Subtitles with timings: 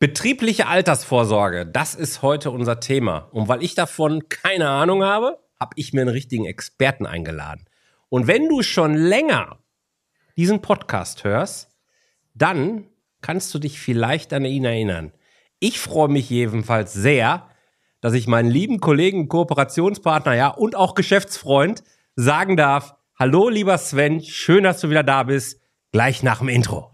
[0.00, 3.28] Betriebliche Altersvorsorge, das ist heute unser Thema.
[3.30, 7.64] Und weil ich davon keine Ahnung habe, habe ich mir einen richtigen Experten eingeladen.
[8.08, 9.58] Und wenn du schon länger
[10.36, 11.70] diesen Podcast hörst,
[12.34, 12.88] dann
[13.20, 15.12] kannst du dich vielleicht an ihn erinnern.
[15.60, 17.48] Ich freue mich jedenfalls sehr,
[18.00, 21.84] dass ich meinen lieben Kollegen, Kooperationspartner, ja, und auch Geschäftsfreund
[22.16, 26.93] sagen darf, hallo lieber Sven, schön, dass du wieder da bist, gleich nach dem Intro.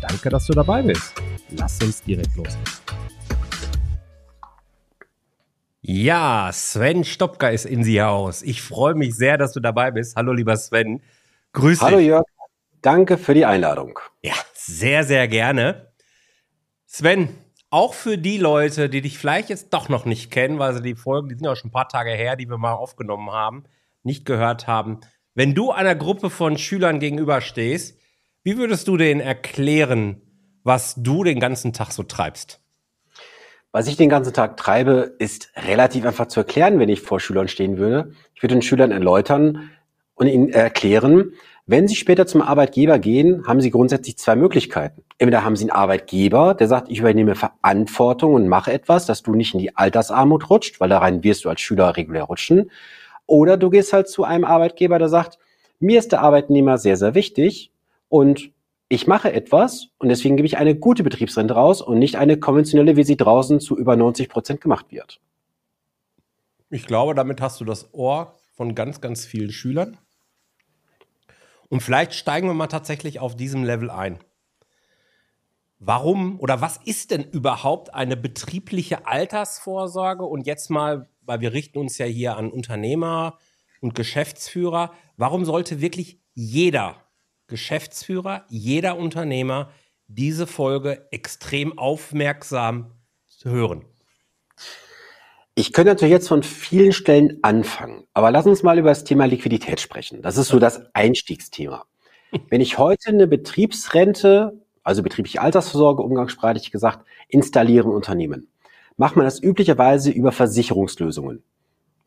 [0.00, 1.14] Danke, dass du dabei bist.
[1.50, 2.64] Lass uns direkt loslegen.
[5.80, 8.42] Ja, Sven Stopka ist in Sie Haus.
[8.42, 10.16] Ich freue mich sehr, dass du dabei bist.
[10.16, 11.02] Hallo, lieber Sven.
[11.52, 12.06] Grüß Hallo, dich.
[12.10, 12.26] Hallo, Jörg.
[12.82, 13.98] Danke für die Einladung.
[14.22, 15.92] Ja, sehr, sehr gerne.
[16.86, 17.30] Sven,
[17.70, 20.94] auch für die Leute, die dich vielleicht jetzt doch noch nicht kennen, weil sie die
[20.94, 23.64] Folgen, die sind ja schon ein paar Tage her, die wir mal aufgenommen haben,
[24.04, 25.00] nicht gehört haben.
[25.34, 27.97] Wenn du einer Gruppe von Schülern gegenüberstehst,
[28.48, 30.22] wie würdest du denen erklären,
[30.64, 32.62] was du den ganzen Tag so treibst?
[33.72, 37.48] Was ich den ganzen Tag treibe, ist relativ einfach zu erklären, wenn ich vor Schülern
[37.48, 38.12] stehen würde.
[38.34, 39.68] Ich würde den Schülern erläutern
[40.14, 41.32] und ihnen erklären,
[41.66, 45.04] wenn sie später zum Arbeitgeber gehen, haben sie grundsätzlich zwei Möglichkeiten.
[45.18, 49.34] Entweder haben sie einen Arbeitgeber, der sagt, ich übernehme Verantwortung und mache etwas, dass du
[49.34, 52.70] nicht in die Altersarmut rutscht, weil da rein wirst du als Schüler regulär rutschen.
[53.26, 55.38] Oder du gehst halt zu einem Arbeitgeber, der sagt,
[55.80, 57.72] mir ist der Arbeitnehmer sehr, sehr wichtig
[58.08, 58.52] und
[58.88, 62.96] ich mache etwas und deswegen gebe ich eine gute Betriebsrente raus und nicht eine konventionelle,
[62.96, 65.20] wie sie draußen zu über 90 Prozent gemacht wird.
[66.70, 69.98] Ich glaube, damit hast du das Ohr von ganz, ganz vielen Schülern.
[71.68, 74.18] Und vielleicht steigen wir mal tatsächlich auf diesem Level ein.
[75.78, 80.24] Warum oder was ist denn überhaupt eine betriebliche Altersvorsorge?
[80.24, 83.38] Und jetzt mal, weil wir richten uns ja hier an Unternehmer
[83.80, 86.96] und Geschäftsführer, warum sollte wirklich jeder
[87.48, 89.70] Geschäftsführer, jeder Unternehmer
[90.06, 92.92] diese Folge extrem aufmerksam
[93.42, 93.84] hören?
[95.54, 99.24] Ich könnte natürlich jetzt von vielen Stellen anfangen, aber lass uns mal über das Thema
[99.24, 100.22] Liquidität sprechen.
[100.22, 101.84] Das ist so das Einstiegsthema.
[102.48, 108.48] Wenn ich heute eine Betriebsrente, also betriebliche Altersvorsorge, umgangssprachlich gesagt, installiere im Unternehmen,
[108.96, 111.42] macht man das üblicherweise über Versicherungslösungen.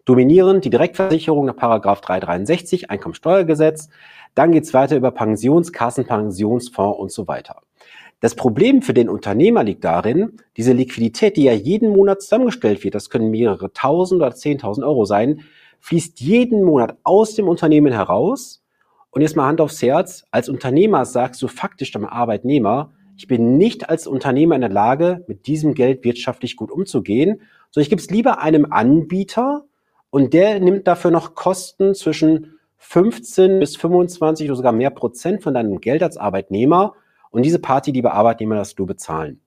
[0.05, 3.89] Dominieren die Direktversicherung nach Paragraph 363 Einkommensteuergesetz,
[4.35, 7.61] dann geht's weiter über Pensionskassen, Pensionsfonds und so weiter.
[8.21, 12.93] Das Problem für den Unternehmer liegt darin, diese Liquidität, die ja jeden Monat zusammengestellt wird,
[12.93, 15.41] das können mehrere tausend oder zehntausend Euro sein,
[15.79, 18.63] fließt jeden Monat aus dem Unternehmen heraus.
[19.09, 23.57] Und jetzt mal Hand aufs Herz, als Unternehmer sagst du faktisch dem Arbeitnehmer, ich bin
[23.57, 27.41] nicht als Unternehmer in der Lage, mit diesem Geld wirtschaftlich gut umzugehen,
[27.71, 29.65] sondern ich gebe es lieber einem Anbieter
[30.11, 35.55] und der nimmt dafür noch Kosten zwischen 15 bis 25 oder sogar mehr Prozent von
[35.55, 36.93] deinem Geld als Arbeitnehmer
[37.31, 39.41] und diese Party, liebe Arbeitnehmer, darfst du bezahlen.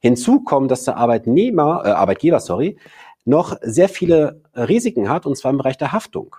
[0.00, 2.78] Hinzu kommt, dass der Arbeitnehmer, äh, Arbeitgeber, sorry,
[3.24, 6.36] noch sehr viele Risiken hat, und zwar im Bereich der Haftung.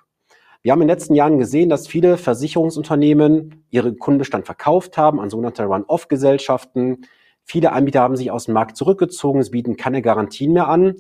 [0.62, 5.30] Wir haben in den letzten Jahren gesehen, dass viele Versicherungsunternehmen ihren Kundenbestand verkauft haben an
[5.30, 7.06] sogenannte Run-Off-Gesellschaften.
[7.44, 10.96] Viele Anbieter haben sich aus dem Markt zurückgezogen, es bieten keine Garantien mehr an.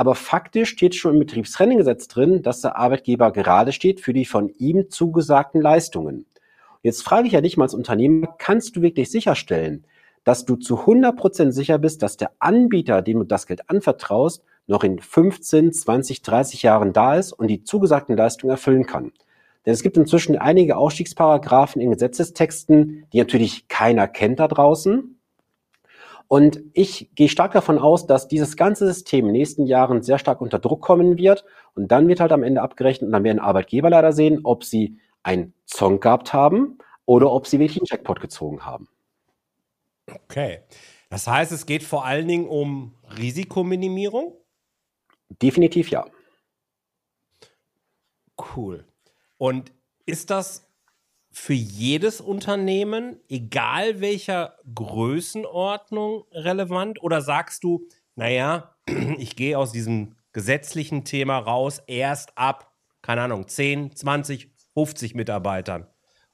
[0.00, 4.48] Aber faktisch steht schon im Betriebsrentengesetz drin, dass der Arbeitgeber gerade steht für die von
[4.48, 6.24] ihm zugesagten Leistungen.
[6.80, 9.84] Jetzt frage ich ja dich mal als Unternehmer, kannst du wirklich sicherstellen,
[10.24, 14.42] dass du zu 100 Prozent sicher bist, dass der Anbieter, dem du das Geld anvertraust,
[14.66, 19.12] noch in 15, 20, 30 Jahren da ist und die zugesagten Leistungen erfüllen kann.
[19.66, 25.19] Denn es gibt inzwischen einige Ausstiegsparagraphen in Gesetzestexten, die natürlich keiner kennt da draußen.
[26.32, 30.16] Und ich gehe stark davon aus, dass dieses ganze System in den nächsten Jahren sehr
[30.16, 31.44] stark unter Druck kommen wird.
[31.74, 35.00] Und dann wird halt am Ende abgerechnet und dann werden Arbeitgeber leider sehen, ob sie
[35.24, 38.86] einen Song gehabt haben oder ob sie wirklich einen Jackpot gezogen haben.
[40.08, 40.60] Okay.
[41.08, 44.36] Das heißt, es geht vor allen Dingen um Risikominimierung?
[45.42, 46.06] Definitiv ja.
[48.54, 48.84] Cool.
[49.36, 49.72] Und
[50.06, 50.69] ist das
[51.32, 57.02] für jedes Unternehmen, egal welcher Größenordnung, relevant?
[57.02, 57.86] Oder sagst du,
[58.16, 58.74] naja,
[59.18, 62.72] ich gehe aus diesem gesetzlichen Thema raus, erst ab,
[63.02, 65.86] keine Ahnung, 10, 20, 50 Mitarbeitern?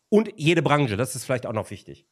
[0.09, 2.07] Und jede Branche, das ist vielleicht auch noch wichtig.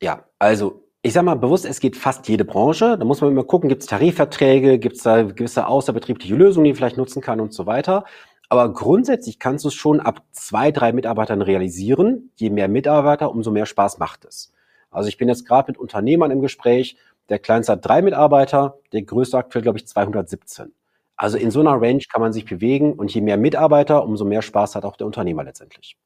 [0.00, 2.96] Ja, also ich sage mal bewusst, es geht fast jede Branche.
[2.96, 6.70] Da muss man immer gucken, gibt es Tarifverträge, gibt es da gewisse außerbetriebliche Lösungen, die
[6.70, 8.04] man vielleicht nutzen kann und so weiter.
[8.52, 12.30] Aber grundsätzlich kannst du es schon ab zwei, drei Mitarbeitern realisieren.
[12.36, 14.52] Je mehr Mitarbeiter, umso mehr Spaß macht es.
[14.90, 16.98] Also ich bin jetzt gerade mit Unternehmern im Gespräch.
[17.30, 20.70] Der kleinste hat drei Mitarbeiter, der größte aktuell, glaube ich, 217.
[21.16, 24.42] Also in so einer Range kann man sich bewegen und je mehr Mitarbeiter, umso mehr
[24.42, 25.96] Spaß hat auch der Unternehmer letztendlich.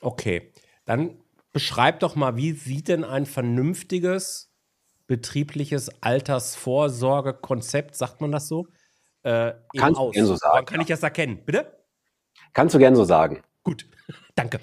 [0.00, 0.52] Okay,
[0.84, 1.18] dann
[1.52, 4.52] beschreib doch mal, wie sieht denn ein vernünftiges
[5.08, 8.68] betriebliches Altersvorsorgekonzept, sagt man das so,
[9.22, 10.14] äh, Kannst aus?
[10.14, 11.42] Du so sagen, Wann kann ich das erkennen?
[11.44, 11.78] Bitte?
[12.52, 13.42] Kannst du gern so sagen.
[13.62, 13.86] Gut,
[14.34, 14.60] danke.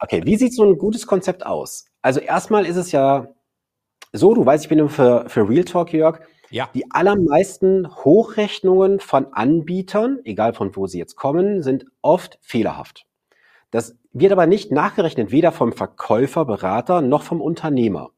[0.00, 1.86] okay, wie sieht so ein gutes Konzept aus?
[2.02, 3.28] Also erstmal ist es ja
[4.12, 6.20] so, du weißt, ich bin für, für Real Talk, Jörg.
[6.50, 6.70] Ja.
[6.74, 13.06] Die allermeisten Hochrechnungen von Anbietern, egal von wo sie jetzt kommen, sind oft fehlerhaft.
[13.70, 18.10] Das wird aber nicht nachgerechnet, weder vom Verkäufer, Berater noch vom Unternehmer.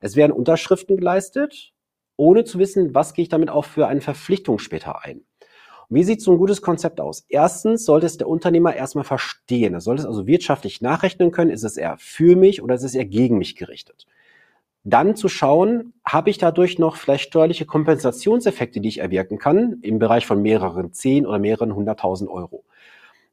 [0.00, 1.74] Es werden Unterschriften geleistet,
[2.16, 5.22] ohne zu wissen, was gehe ich damit auch für eine Verpflichtung später ein.
[5.88, 7.24] Und wie sieht so ein gutes Konzept aus?
[7.28, 9.74] Erstens sollte es der Unternehmer erstmal verstehen.
[9.74, 11.50] Er sollte es also wirtschaftlich nachrechnen können.
[11.50, 14.06] Ist es eher für mich oder ist es eher gegen mich gerichtet?
[14.88, 19.98] Dann zu schauen, habe ich dadurch noch vielleicht steuerliche Kompensationseffekte, die ich erwirken kann, im
[19.98, 22.64] Bereich von mehreren zehn oder mehreren hunderttausend Euro.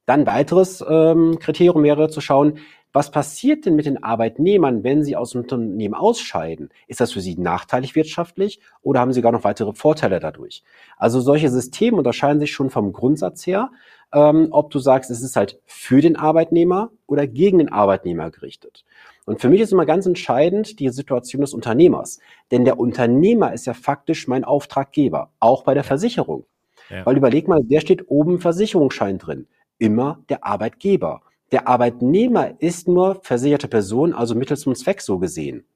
[0.06, 2.58] Dann weiteres ähm, Kriterium wäre zu schauen,
[2.94, 6.70] was passiert denn mit den Arbeitnehmern, wenn sie aus dem Unternehmen ausscheiden?
[6.88, 10.64] Ist das für sie nachteilig wirtschaftlich oder haben sie gar noch weitere Vorteile dadurch?
[10.98, 13.72] Also solche Systeme unterscheiden sich schon vom Grundsatz her,
[14.14, 18.86] ähm, ob du sagst, es ist halt für den Arbeitnehmer oder gegen den Arbeitnehmer gerichtet.
[19.26, 22.20] Und für mich ist immer ganz entscheidend die Situation des Unternehmers.
[22.52, 26.46] Denn der Unternehmer ist ja faktisch mein Auftraggeber, auch bei der Versicherung.
[26.90, 27.06] Ja.
[27.06, 29.48] Weil überleg mal, wer steht oben im Versicherungsschein drin?
[29.80, 31.22] Immer der Arbeitgeber.
[31.54, 35.68] Der Arbeitnehmer ist nur versicherte Person, also mittels zum Zweck so gesehen.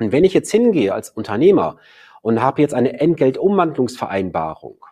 [0.00, 1.76] Und wenn ich jetzt hingehe als Unternehmer
[2.22, 4.84] und habe jetzt eine Entgeltumwandlungsvereinbarung,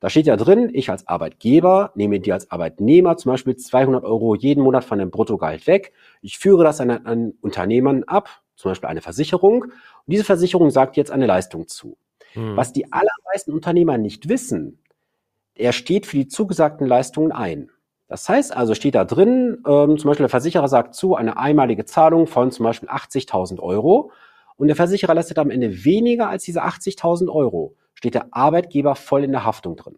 [0.00, 4.34] da steht ja drin, ich als Arbeitgeber nehme dir als Arbeitnehmer zum Beispiel 200 Euro
[4.34, 5.92] jeden Monat von dem Bruttogehalt weg.
[6.20, 9.66] Ich führe das an einen Unternehmern ab, zum Beispiel eine Versicherung.
[9.66, 9.72] Und
[10.06, 11.96] diese Versicherung sagt jetzt eine Leistung zu.
[12.32, 12.56] Hm.
[12.56, 14.82] Was die allermeisten Unternehmer nicht wissen,
[15.54, 17.70] er steht für die zugesagten Leistungen ein.
[18.10, 21.84] Das heißt also, steht da drin, ähm, zum Beispiel der Versicherer sagt zu, eine einmalige
[21.84, 24.10] Zahlung von zum Beispiel 80.000 Euro
[24.56, 29.22] und der Versicherer leistet am Ende weniger als diese 80.000 Euro, steht der Arbeitgeber voll
[29.22, 29.96] in der Haftung drin.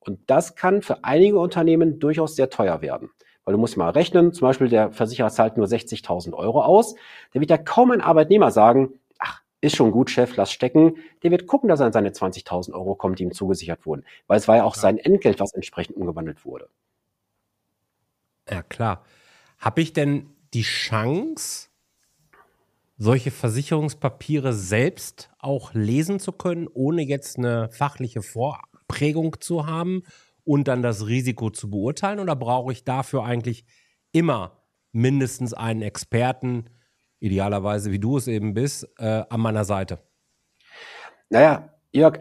[0.00, 3.10] Und das kann für einige Unternehmen durchaus sehr teuer werden.
[3.44, 6.96] Weil du musst mal rechnen, zum Beispiel der Versicherer zahlt nur 60.000 Euro aus,
[7.32, 10.96] da wird ja kaum ein Arbeitnehmer sagen, ach, ist schon gut, Chef, lass stecken.
[11.22, 14.04] Der wird gucken, dass er an seine 20.000 Euro kommt, die ihm zugesichert wurden.
[14.26, 16.68] Weil es war ja auch sein Entgelt, was entsprechend umgewandelt wurde.
[18.48, 19.04] Ja, klar.
[19.58, 21.68] Habe ich denn die Chance,
[22.98, 30.02] solche Versicherungspapiere selbst auch lesen zu können, ohne jetzt eine fachliche Vorprägung zu haben
[30.44, 32.20] und dann das Risiko zu beurteilen?
[32.20, 33.64] Oder brauche ich dafür eigentlich
[34.12, 34.62] immer
[34.92, 36.70] mindestens einen Experten,
[37.18, 39.98] idealerweise wie du es eben bist, äh, an meiner Seite?
[41.28, 42.20] Naja, Jörg,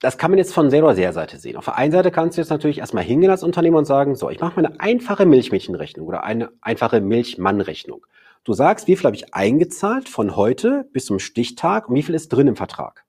[0.00, 1.56] das kann man jetzt von sehr oder sehr Seite sehen.
[1.56, 4.30] Auf der einen Seite kannst du jetzt natürlich erstmal hingehen als Unternehmer und sagen, so,
[4.30, 8.06] ich mache mal eine einfache Milchmädchenrechnung oder eine einfache Milchmannrechnung.
[8.44, 12.14] Du sagst, wie viel habe ich eingezahlt von heute bis zum Stichtag und wie viel
[12.14, 13.04] ist drin im Vertrag.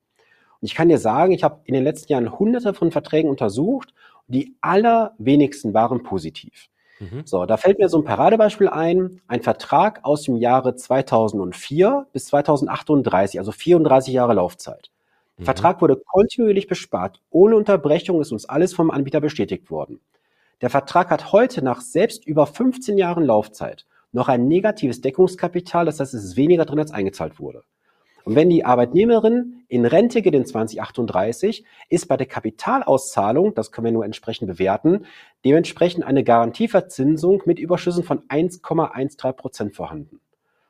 [0.60, 3.94] Und ich kann dir sagen, ich habe in den letzten Jahren hunderte von Verträgen untersucht
[4.28, 6.68] und die allerwenigsten waren positiv.
[7.00, 7.24] Mhm.
[7.26, 12.26] So, da fällt mir so ein Paradebeispiel ein, ein Vertrag aus dem Jahre 2004 bis
[12.26, 14.91] 2038, also 34 Jahre Laufzeit.
[15.42, 15.46] Der mhm.
[15.46, 17.20] Vertrag wurde kontinuierlich bespart.
[17.32, 20.00] Ohne Unterbrechung ist uns alles vom Anbieter bestätigt worden.
[20.62, 26.00] Der Vertrag hat heute nach selbst über 15 Jahren Laufzeit noch ein negatives Deckungskapital, das
[26.00, 27.64] heißt, es ist weniger drin, als eingezahlt wurde.
[28.24, 33.86] Und wenn die Arbeitnehmerin in Rente geht in 2038, ist bei der Kapitalauszahlung, das können
[33.86, 35.08] wir nur entsprechend bewerten,
[35.44, 40.20] dementsprechend eine Garantieverzinsung mit Überschüssen von 1,13 Prozent vorhanden.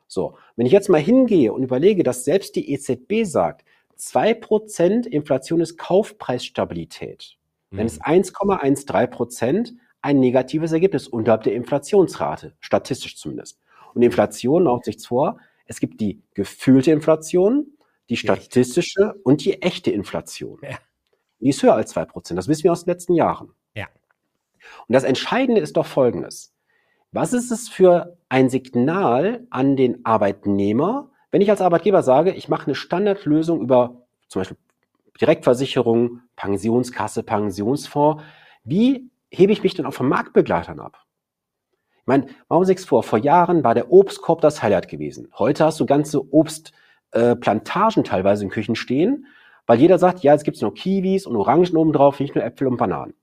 [0.06, 3.66] So, wenn ich jetzt mal hingehe und überlege, dass selbst die EZB sagt,
[3.98, 7.36] 2% Inflation ist Kaufpreisstabilität.
[7.70, 7.76] Mhm.
[7.76, 9.72] Dann ist 1,13%
[10.02, 13.60] ein negatives Ergebnis unterhalb der Inflationsrate, statistisch zumindest.
[13.94, 19.90] Und Inflation macht sich vor, es gibt die gefühlte Inflation, die statistische und die echte
[19.90, 20.58] Inflation.
[20.62, 20.78] Ja.
[21.40, 22.34] Die ist höher als 2%.
[22.34, 23.52] Das wissen wir aus den letzten Jahren.
[23.74, 23.86] Ja.
[24.86, 26.52] Und das Entscheidende ist doch Folgendes.
[27.12, 32.48] Was ist es für ein Signal an den Arbeitnehmer, wenn ich als Arbeitgeber sage, ich
[32.48, 34.58] mache eine Standardlösung über zum Beispiel
[35.20, 38.22] Direktversicherung, Pensionskasse, Pensionsfonds,
[38.64, 40.98] wie hebe ich mich denn auch von Marktbegleitern ab?
[42.00, 45.28] Ich meine, machen wir uns vor, vor Jahren war der Obstkorb das Highlight gewesen.
[45.38, 46.72] Heute hast du ganze Obst
[47.12, 49.26] äh, teilweise in Küchen stehen,
[49.66, 52.76] weil jeder sagt, ja, jetzt gibt's noch Kiwis und Orangen obendrauf, nicht nur Äpfel und
[52.76, 53.14] Bananen.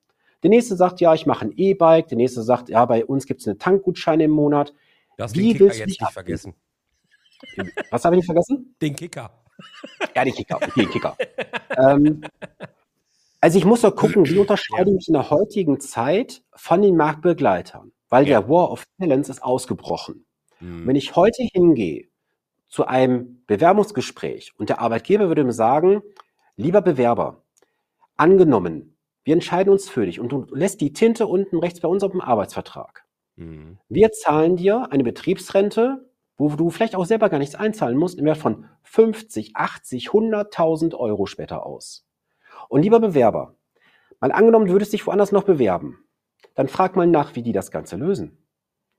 [0.43, 2.07] Der nächste sagt, ja, ich mache ein E-Bike.
[2.07, 4.73] Der nächste sagt, ja, bei uns gibt's eine Tankgutscheine im Monat.
[5.17, 6.55] Du hast Wie Kicker jetzt nicht vergessen.
[7.91, 8.75] Was habe ich nicht vergessen?
[8.81, 9.31] Den Kicker.
[10.15, 10.59] Ja, den Kicker.
[10.75, 11.17] Den Kicker.
[11.77, 12.21] ähm,
[13.41, 16.97] also ich muss doch gucken, wie unterscheide ich mich in der heutigen Zeit von den
[16.97, 17.91] Marktbegleitern?
[18.09, 18.39] Weil ja.
[18.39, 20.25] der War of Talents ist ausgebrochen.
[20.59, 20.87] Mhm.
[20.87, 22.07] Wenn ich heute hingehe
[22.67, 26.01] zu einem Bewerbungsgespräch und der Arbeitgeber würde mir sagen,
[26.55, 27.43] lieber Bewerber,
[28.17, 32.03] angenommen, wir entscheiden uns für dich und du lässt die Tinte unten rechts bei uns
[32.03, 33.05] auf dem Arbeitsvertrag.
[33.35, 33.77] Mhm.
[33.87, 36.08] Wir zahlen dir eine Betriebsrente,
[36.39, 40.95] wo du vielleicht auch selber gar nichts einzahlen musst, im Wert von 50, 80, 100.000
[40.95, 42.07] Euro später aus.
[42.69, 43.55] Und lieber Bewerber,
[44.19, 45.99] mal angenommen, du würdest dich woanders noch bewerben,
[46.55, 48.37] dann frag mal nach, wie die das Ganze lösen.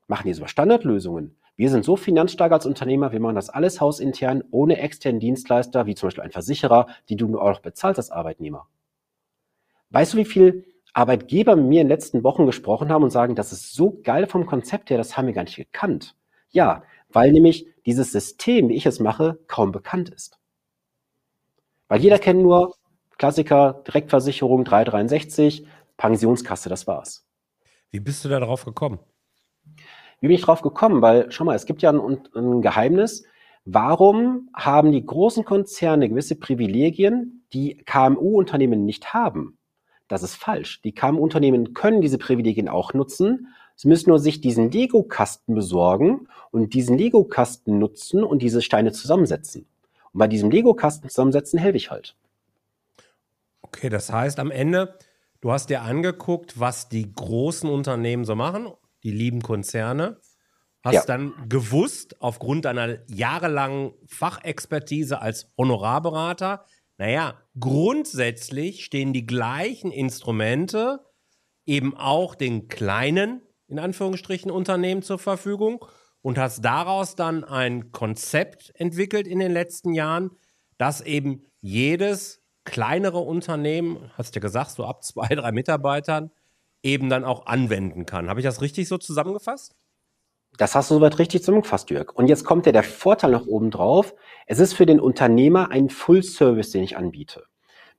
[0.07, 1.37] Machen die so Standardlösungen?
[1.55, 5.95] Wir sind so finanzstark als Unternehmer, wir machen das alles hausintern, ohne externen Dienstleister, wie
[5.95, 8.67] zum Beispiel ein Versicherer, die du auch noch bezahlst als Arbeitnehmer.
[9.89, 13.35] Weißt du, wie viel Arbeitgeber mit mir in den letzten Wochen gesprochen haben und sagen,
[13.35, 16.15] das ist so geil vom Konzept her, das haben wir gar nicht gekannt.
[16.49, 20.39] Ja, weil nämlich dieses System, wie ich es mache, kaum bekannt ist.
[21.87, 22.75] Weil jeder kennt nur
[23.17, 25.65] Klassiker, Direktversicherung 363,
[25.97, 27.27] Pensionskasse, das war's.
[27.91, 28.99] Wie bist du da drauf gekommen?
[30.21, 31.01] Wie bin ich drauf gekommen?
[31.01, 33.25] Weil, schau mal, es gibt ja ein, ein Geheimnis.
[33.65, 39.57] Warum haben die großen Konzerne gewisse Privilegien, die KMU-Unternehmen nicht haben?
[40.07, 40.81] Das ist falsch.
[40.81, 43.47] Die KMU-Unternehmen können diese Privilegien auch nutzen.
[43.81, 49.65] Sie müssen nur sich diesen Lego-Kasten besorgen und diesen Lego-Kasten nutzen und diese Steine zusammensetzen.
[50.11, 52.15] Und bei diesem Lego-Kasten zusammensetzen helfe ich halt.
[53.63, 54.99] Okay, das heißt am Ende,
[55.39, 58.67] du hast dir angeguckt, was die großen Unternehmen so machen,
[59.01, 60.19] die lieben Konzerne,
[60.83, 61.05] hast ja.
[61.07, 66.65] dann gewusst, aufgrund deiner jahrelangen Fachexpertise als Honorarberater,
[66.99, 70.99] naja, grundsätzlich stehen die gleichen Instrumente
[71.65, 75.83] eben auch den kleinen, in Anführungsstrichen, Unternehmen zur Verfügung
[76.21, 80.31] und hast daraus dann ein Konzept entwickelt in den letzten Jahren,
[80.77, 86.31] das eben jedes kleinere Unternehmen, hast du ja gesagt, so ab zwei, drei Mitarbeitern,
[86.83, 88.29] eben dann auch anwenden kann.
[88.29, 89.75] Habe ich das richtig so zusammengefasst?
[90.57, 92.13] Das hast du soweit richtig zusammengefasst, Jörg.
[92.13, 94.13] Und jetzt kommt ja der Vorteil noch oben drauf.
[94.47, 97.45] Es ist für den Unternehmer ein Full Service, den ich anbiete.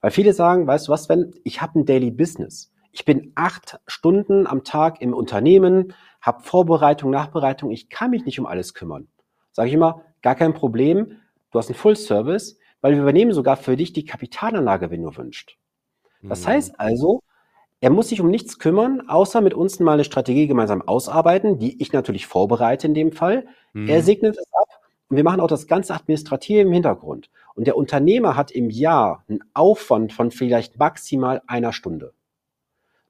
[0.00, 2.71] Weil viele sagen, weißt du was, wenn ich habe ein Daily Business.
[2.93, 7.71] Ich bin acht Stunden am Tag im Unternehmen, habe Vorbereitung, Nachbereitung.
[7.71, 9.09] Ich kann mich nicht um alles kümmern.
[9.51, 11.17] Sage ich immer, gar kein Problem.
[11.51, 15.17] Du hast einen Full Service, weil wir übernehmen sogar für dich die Kapitalanlage, wenn du
[15.17, 15.57] wünschst.
[16.23, 16.49] Das mhm.
[16.49, 17.23] heißt also,
[17.81, 21.83] er muss sich um nichts kümmern, außer mit uns mal eine Strategie gemeinsam ausarbeiten, die
[21.83, 23.47] ich natürlich vorbereite in dem Fall.
[23.73, 23.89] Mhm.
[23.89, 27.31] Er segnet es ab und wir machen auch das ganze Administrative im Hintergrund.
[27.55, 32.13] Und der Unternehmer hat im Jahr einen Aufwand von vielleicht maximal einer Stunde.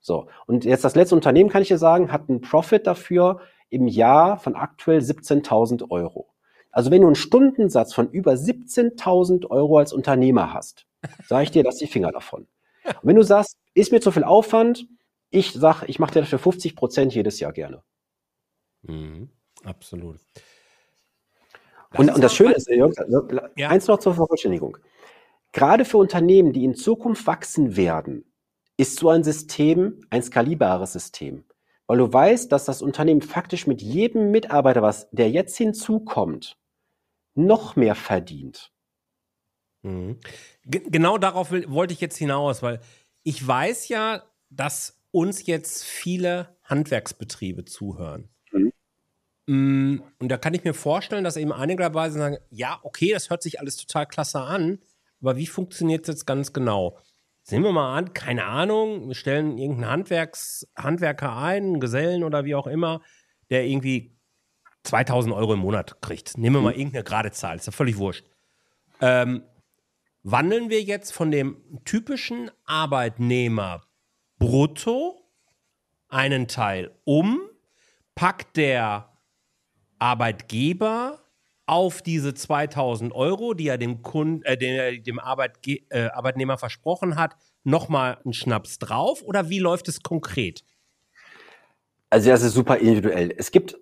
[0.02, 0.26] So.
[0.47, 3.40] Und jetzt das letzte Unternehmen, kann ich dir sagen, hat einen Profit dafür
[3.71, 6.28] im Jahr von aktuell 17.000 Euro.
[6.71, 10.87] Also wenn du einen Stundensatz von über 17.000 Euro als Unternehmer hast,
[11.26, 12.49] sage ich dir, lass die Finger davon.
[12.85, 14.87] Und wenn du sagst, ist mir zu viel Aufwand,
[15.30, 17.82] ich sag, ich mache dir dafür 50 Prozent jedes Jahr gerne.
[18.82, 19.30] Mhm,
[19.64, 20.18] absolut.
[21.92, 22.97] Das und, und das Schöne ist, Jungs,
[23.56, 23.68] ja.
[23.68, 24.78] eins noch zur Vervollständigung.
[25.52, 28.32] Gerade für Unternehmen, die in Zukunft wachsen werden,
[28.83, 31.45] ist so ein System ein skalierbares System.
[31.87, 36.59] Weil du weißt, dass das Unternehmen faktisch mit jedem Mitarbeiter, was der jetzt hinzukommt,
[37.35, 38.73] noch mehr verdient.
[39.83, 40.19] Mhm.
[40.65, 42.81] Genau darauf will, wollte ich jetzt hinaus, weil
[43.23, 48.29] ich weiß ja, dass uns jetzt viele Handwerksbetriebe zuhören.
[48.51, 48.73] Mhm.
[49.47, 53.12] Mm, und da kann ich mir vorstellen, dass eben einige dabei sind sagen, ja, okay,
[53.12, 54.81] das hört sich alles total klasse an,
[55.21, 56.99] aber wie funktioniert es jetzt ganz genau?
[57.43, 62.45] Sehen wir mal an, keine Ahnung, wir stellen irgendeinen Handwerks, Handwerker ein, einen Gesellen oder
[62.45, 63.01] wie auch immer,
[63.51, 64.17] der irgendwie
[64.85, 66.39] 2000 Euro im Monat kriegt.
[66.39, 66.81] Nehmen wir mal mhm.
[66.81, 68.25] irgendeine gerade Zahl, ist ja völlig wurscht.
[69.01, 69.43] Ähm,
[70.23, 73.83] wandeln wir jetzt von dem typischen Arbeitnehmer
[74.39, 75.23] brutto
[76.09, 77.41] einen Teil um,
[78.15, 79.13] packt der
[79.99, 81.22] Arbeitgeber
[81.73, 87.17] auf diese 2000 Euro, die er dem, Kunden, äh, dem, dem Arbeitge äh, Arbeitnehmer versprochen
[87.17, 90.64] hat, nochmal einen Schnaps drauf oder wie läuft es konkret?
[92.11, 93.33] Also das ist super individuell.
[93.35, 93.79] Es gibt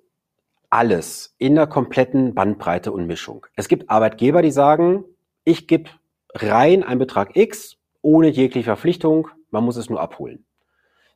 [0.71, 3.45] alles in der kompletten Bandbreite und Mischung.
[3.57, 5.03] Es gibt Arbeitgeber, die sagen,
[5.43, 5.91] ich gebe
[6.33, 10.45] rein einen Betrag X ohne jegliche Verpflichtung, man muss es nur abholen.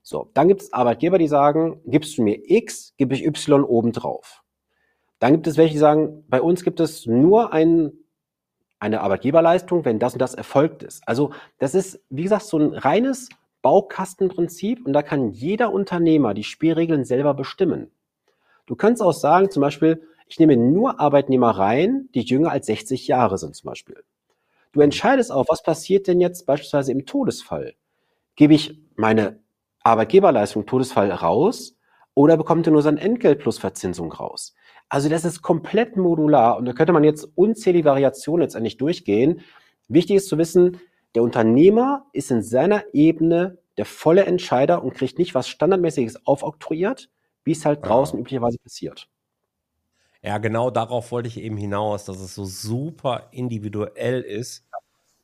[0.02, 4.44] So, dann gibt es Arbeitgeber, die sagen, gibst du mir X, gebe ich Y obendrauf.
[5.25, 8.04] Dann gibt es welche, die sagen, bei uns gibt es nur einen
[8.78, 11.02] eine Arbeitgeberleistung, wenn das und das erfolgt ist.
[11.09, 13.31] Also das ist, wie gesagt, so ein reines
[13.62, 17.90] Baukastenprinzip und da kann jeder Unternehmer die Spielregeln selber bestimmen.
[18.66, 23.09] Du kannst auch sagen, zum Beispiel, ich nehme nur Arbeitnehmer rein, die jünger als 60
[23.09, 24.04] Jahre sind zum Beispiel.
[24.73, 27.73] Du entscheidest auch, was passiert denn jetzt beispielsweise im Todesfall?
[28.37, 29.38] Gebe ich meine
[29.85, 31.78] Arbeitgeberleistung Todesfall raus
[32.12, 34.54] oder bekommt er nur sein Entgelt plus Verzinsung raus?
[34.95, 39.41] Also das ist komplett modular und da könnte man jetzt unzählige Variationen letztendlich durchgehen.
[39.89, 40.79] Wichtig ist zu wissen,
[41.17, 47.11] der Unternehmer ist in seiner Ebene der volle Entscheider und kriegt nicht was Standardmäßiges aufoktroyiert,
[47.43, 48.21] wie es halt draußen ja.
[48.21, 49.09] üblicherweise passiert.
[50.23, 54.65] Ja, genau darauf wollte ich eben hinaus, dass es so super individuell ist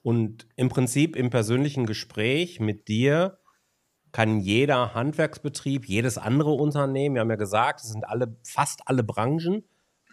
[0.02, 3.38] und im Prinzip im persönlichen Gespräch mit dir
[4.12, 9.02] kann jeder Handwerksbetrieb, jedes andere Unternehmen, wir haben ja gesagt, es sind alle, fast alle
[9.02, 9.64] Branchen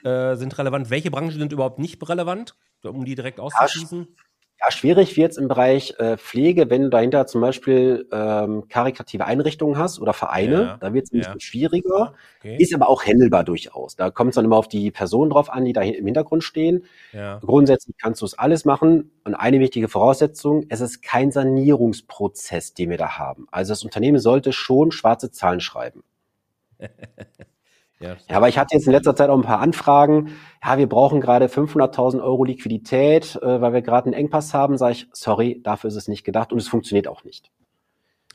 [0.04, 0.89] äh, sind relevant.
[0.89, 4.08] Welche Branchen sind überhaupt nicht relevant, um die direkt auszuschließen?
[4.60, 9.26] Ja, schwierig wird es im Bereich äh, Pflege, wenn du dahinter zum Beispiel ähm, karikative
[9.26, 10.62] Einrichtungen hast oder Vereine.
[10.62, 11.26] Ja, da wird es ein ja.
[11.26, 12.14] bisschen schwieriger.
[12.40, 12.58] Okay.
[12.60, 13.96] Ist aber auch händelbar durchaus.
[13.96, 16.86] Da kommt es dann immer auf die Personen drauf an, die da im Hintergrund stehen.
[17.14, 17.38] Ja.
[17.40, 19.12] Grundsätzlich kannst du es alles machen.
[19.24, 23.48] Und eine wichtige Voraussetzung, es ist kein Sanierungsprozess, den wir da haben.
[23.52, 26.04] Also das Unternehmen sollte schon schwarze Zahlen schreiben.
[28.00, 30.38] Ja, ja, aber ich hatte jetzt in letzter Zeit auch ein paar Anfragen.
[30.63, 34.77] Ja, wir brauchen gerade 500.000 Euro Liquidität, äh, weil wir gerade einen Engpass haben.
[34.77, 37.50] Sage ich, sorry, dafür ist es nicht gedacht und es funktioniert auch nicht.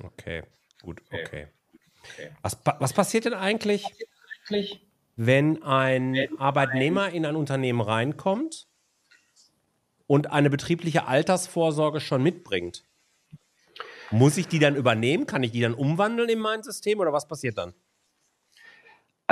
[0.02, 0.42] Okay,
[0.83, 1.47] gut, okay.
[2.02, 2.31] okay.
[2.42, 3.87] Was, was passiert denn eigentlich,
[5.16, 8.66] wenn ein Arbeitnehmer in ein Unternehmen reinkommt
[10.09, 12.85] und eine betriebliche Altersvorsorge schon mitbringt?
[14.11, 15.26] Muss ich die dann übernehmen?
[15.26, 17.75] Kann ich die dann umwandeln in mein System oder was passiert dann?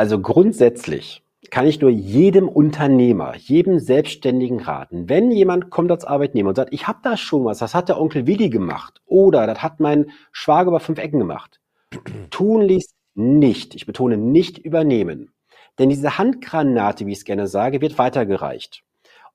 [0.00, 6.49] Also grundsätzlich kann ich nur jedem Unternehmer, jedem Selbstständigen raten, wenn jemand kommt als Arbeitnehmer
[6.49, 9.62] und sagt, ich habe da schon was, das hat der Onkel Willi gemacht oder das
[9.62, 11.61] hat mein Schwager über fünf Ecken gemacht,
[12.30, 15.34] tunlichst nicht, ich betone nicht übernehmen.
[15.78, 18.82] Denn diese Handgranate, wie ich es gerne sage, wird weitergereicht.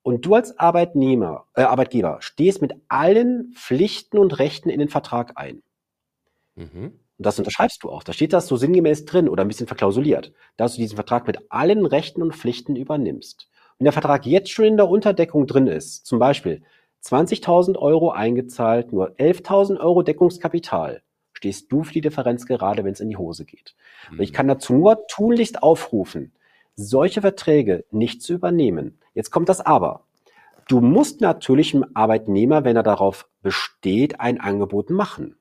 [0.02, 5.34] Und du als Arbeitnehmer, äh, Arbeitgeber stehst mit allen Pflichten und Rechten in den Vertrag
[5.36, 5.62] ein.
[6.56, 6.98] Mhm.
[7.18, 8.02] Und das unterschreibst du auch.
[8.02, 11.38] Da steht das so sinngemäß drin oder ein bisschen verklausuliert, dass du diesen Vertrag mit
[11.50, 13.48] allen Rechten und Pflichten übernimmst.
[13.78, 16.62] Wenn der Vertrag jetzt schon in der Unterdeckung drin ist, zum Beispiel
[17.04, 21.02] 20.000 Euro eingezahlt, nur 11.000 Euro Deckungskapital,
[21.32, 23.74] stehst du für die Differenz gerade, wenn es in die Hose geht.
[24.10, 24.18] Mhm.
[24.18, 24.34] Und ich mhm.
[24.34, 26.32] kann dazu nur tunlichst aufrufen,
[26.74, 28.98] solche Verträge nicht zu übernehmen.
[29.14, 30.04] Jetzt kommt das Aber.
[30.68, 35.36] Du musst natürlich dem Arbeitnehmer, wenn er darauf besteht, ein Angebot machen.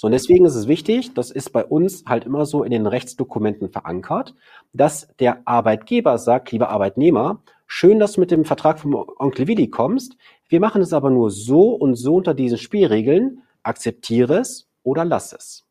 [0.00, 2.86] So, und deswegen ist es wichtig, das ist bei uns halt immer so in den
[2.86, 4.34] Rechtsdokumenten verankert,
[4.72, 9.68] dass der Arbeitgeber sagt, lieber Arbeitnehmer, schön, dass du mit dem Vertrag vom Onkel Willi
[9.68, 10.16] kommst.
[10.48, 13.42] Wir machen es aber nur so und so unter diesen Spielregeln.
[13.62, 15.66] Akzeptiere es oder lass es.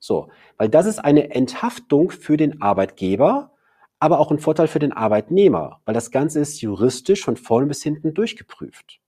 [0.00, 3.52] So, weil das ist eine Enthaftung für den Arbeitgeber,
[4.00, 7.84] aber auch ein Vorteil für den Arbeitnehmer, weil das Ganze ist juristisch von vorne bis
[7.84, 9.01] hinten durchgeprüft.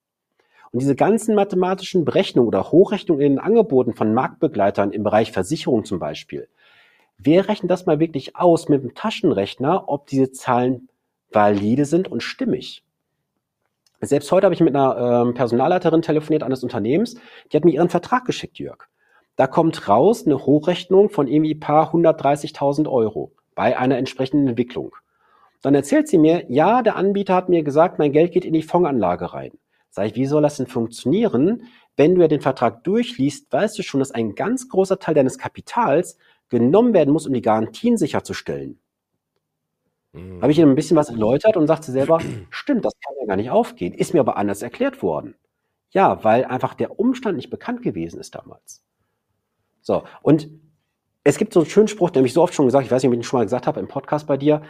[0.74, 5.84] Und diese ganzen mathematischen Berechnungen oder Hochrechnungen in den Angeboten von Marktbegleitern im Bereich Versicherung
[5.84, 6.48] zum Beispiel,
[7.16, 10.88] wer rechnet das mal wirklich aus mit dem Taschenrechner, ob diese Zahlen
[11.30, 12.82] valide sind und stimmig?
[14.00, 17.14] Selbst heute habe ich mit einer ähm, Personalleiterin telefoniert eines Unternehmens,
[17.52, 18.88] die hat mir ihren Vertrag geschickt, Jörg.
[19.36, 24.96] Da kommt raus eine Hochrechnung von irgendwie paar 130.000 Euro bei einer entsprechenden Entwicklung.
[25.62, 28.62] Dann erzählt sie mir, ja, der Anbieter hat mir gesagt, mein Geld geht in die
[28.62, 29.52] Fondsanlage rein.
[29.94, 31.68] Sag ich, wie soll das denn funktionieren?
[31.96, 35.38] Wenn du ja den Vertrag durchliest, weißt du schon, dass ein ganz großer Teil deines
[35.38, 38.80] Kapitals genommen werden muss, um die Garantien sicherzustellen.
[40.10, 40.42] Mhm.
[40.42, 42.18] Habe ich ihm ein bisschen was erläutert und sagte selber,
[42.50, 43.94] stimmt, das kann ja gar nicht aufgehen.
[43.94, 45.36] Ist mir aber anders erklärt worden.
[45.90, 48.82] Ja, weil einfach der Umstand nicht bekannt gewesen ist damals.
[49.80, 50.48] So, und
[51.22, 53.10] es gibt so einen schönen Spruch, der mich so oft schon gesagt, ich weiß nicht,
[53.10, 54.62] ob ich ihn schon mal gesagt habe im Podcast bei dir.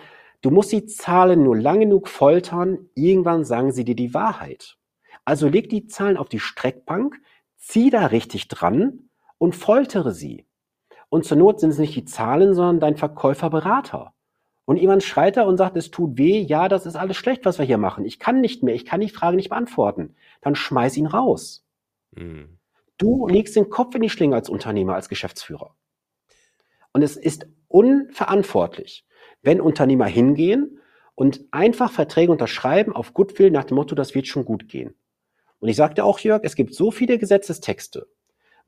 [0.42, 4.76] Du musst die Zahlen nur lang genug foltern, irgendwann sagen sie dir die Wahrheit.
[5.24, 7.20] Also leg die Zahlen auf die Streckbank,
[7.56, 10.46] zieh da richtig dran und foltere sie.
[11.08, 14.12] Und zur Not sind es nicht die Zahlen, sondern dein Verkäuferberater.
[14.64, 17.58] Und jemand schreit da und sagt, es tut weh, ja, das ist alles schlecht, was
[17.58, 18.04] wir hier machen.
[18.04, 20.16] Ich kann nicht mehr, ich kann die Frage nicht beantworten.
[20.40, 21.64] Dann schmeiß ihn raus.
[22.12, 22.58] Mhm.
[22.96, 25.74] Du legst den Kopf in die Schlinge als Unternehmer, als Geschäftsführer.
[26.92, 29.04] Und es ist unverantwortlich,
[29.42, 30.80] wenn Unternehmer hingehen
[31.14, 34.94] und einfach Verträge unterschreiben auf Goodwill nach dem Motto, das wird schon gut gehen.
[35.64, 38.06] Und ich sagte auch, Jörg, es gibt so viele Gesetzestexte,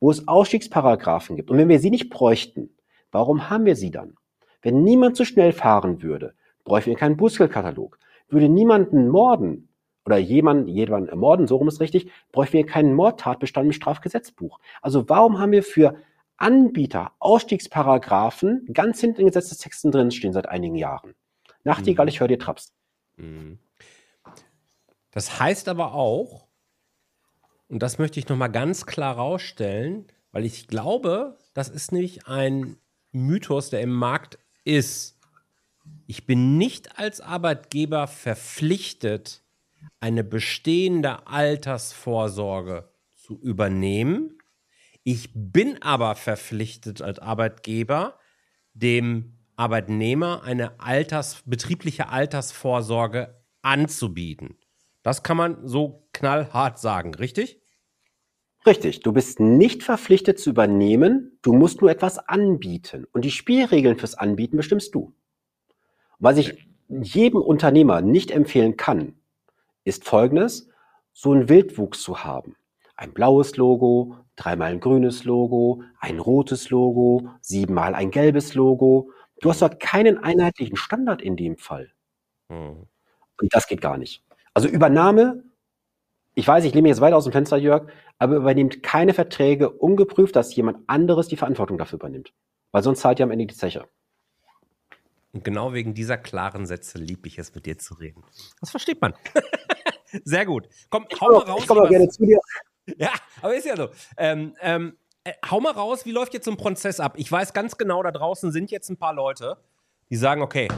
[0.00, 1.50] wo es Ausstiegsparagraphen gibt.
[1.50, 2.70] Und wenn wir sie nicht bräuchten,
[3.12, 4.14] warum haben wir sie dann?
[4.62, 6.32] Wenn niemand zu schnell fahren würde,
[6.64, 7.98] bräuchten wir keinen Bußgeldkatalog.
[8.30, 9.68] Würde niemanden morden
[10.06, 14.58] oder jemanden, jemanden ermorden, so rum ist richtig, bräuchten wir keinen Mordtatbestand im Strafgesetzbuch.
[14.80, 15.96] Also warum haben wir für
[16.38, 21.14] Anbieter Ausstiegsparagraphen ganz hinten in Gesetzestexten drin stehen seit einigen Jahren?
[21.62, 22.08] Nachtigall, mhm.
[22.08, 22.72] ich höre dir Traps.
[23.18, 23.58] Mhm.
[25.10, 26.45] Das heißt aber auch,
[27.68, 32.76] und das möchte ich nochmal ganz klar rausstellen, weil ich glaube, das ist nämlich ein
[33.12, 35.18] Mythos, der im Markt ist.
[36.06, 39.42] Ich bin nicht als Arbeitgeber verpflichtet,
[40.00, 44.38] eine bestehende Altersvorsorge zu übernehmen.
[45.02, 48.18] Ich bin aber verpflichtet als Arbeitgeber,
[48.74, 54.56] dem Arbeitnehmer eine Alters, betriebliche Altersvorsorge anzubieten.
[55.06, 57.62] Das kann man so knallhart sagen, richtig?
[58.66, 63.06] Richtig, du bist nicht verpflichtet zu übernehmen, du musst nur etwas anbieten.
[63.12, 65.14] Und die Spielregeln fürs Anbieten bestimmst du.
[66.18, 69.14] Was ich jedem Unternehmer nicht empfehlen kann,
[69.84, 70.70] ist folgendes,
[71.12, 72.56] so einen Wildwuchs zu haben.
[72.96, 79.12] Ein blaues Logo, dreimal ein grünes Logo, ein rotes Logo, siebenmal ein gelbes Logo.
[79.40, 81.92] Du hast dort keinen einheitlichen Standard in dem Fall.
[82.48, 82.88] Mhm.
[83.40, 84.25] Und das geht gar nicht.
[84.56, 85.44] Also Übernahme,
[86.34, 89.68] ich weiß, ich lehne mich jetzt weiter aus dem Fenster, Jörg, aber übernehmt keine Verträge
[89.68, 92.32] ungeprüft, dass jemand anderes die Verantwortung dafür übernimmt.
[92.72, 93.86] Weil sonst zahlt ihr am Ende die Zeche.
[95.34, 98.24] Und genau wegen dieser klaren Sätze liebe ich es, mit dir zu reden.
[98.58, 99.12] Das versteht man.
[100.24, 100.70] Sehr gut.
[100.88, 101.60] Komm, hau mal raus.
[101.60, 102.38] Ich komme gerne zu dir.
[102.96, 103.10] Ja,
[103.42, 103.88] aber ist ja so.
[104.16, 107.14] Ähm, ähm, äh, hau mal raus, wie läuft jetzt so ein Prozess ab?
[107.16, 109.58] Ich weiß ganz genau, da draußen sind jetzt ein paar Leute,
[110.08, 110.68] die sagen, okay,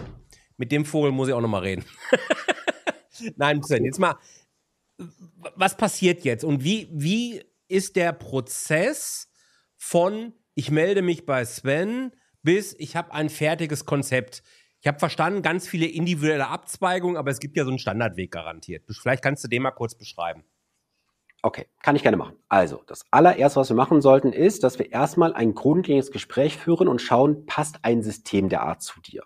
[0.57, 1.85] mit dem Vogel muss ich auch noch mal reden.
[3.37, 4.17] Nein, jetzt mal,
[5.55, 9.29] was passiert jetzt und wie, wie ist der Prozess
[9.77, 14.43] von ich melde mich bei Sven bis ich habe ein fertiges Konzept?
[14.81, 18.85] Ich habe verstanden, ganz viele individuelle Abzweigungen, aber es gibt ja so einen Standardweg garantiert.
[18.89, 20.45] Vielleicht kannst du den mal kurz beschreiben.
[21.43, 22.37] Okay, kann ich gerne machen.
[22.49, 26.89] Also, das allererste, was wir machen sollten, ist, dass wir erstmal ein grundlegendes Gespräch führen
[26.89, 29.23] und schauen, passt ein System der Art zu dir?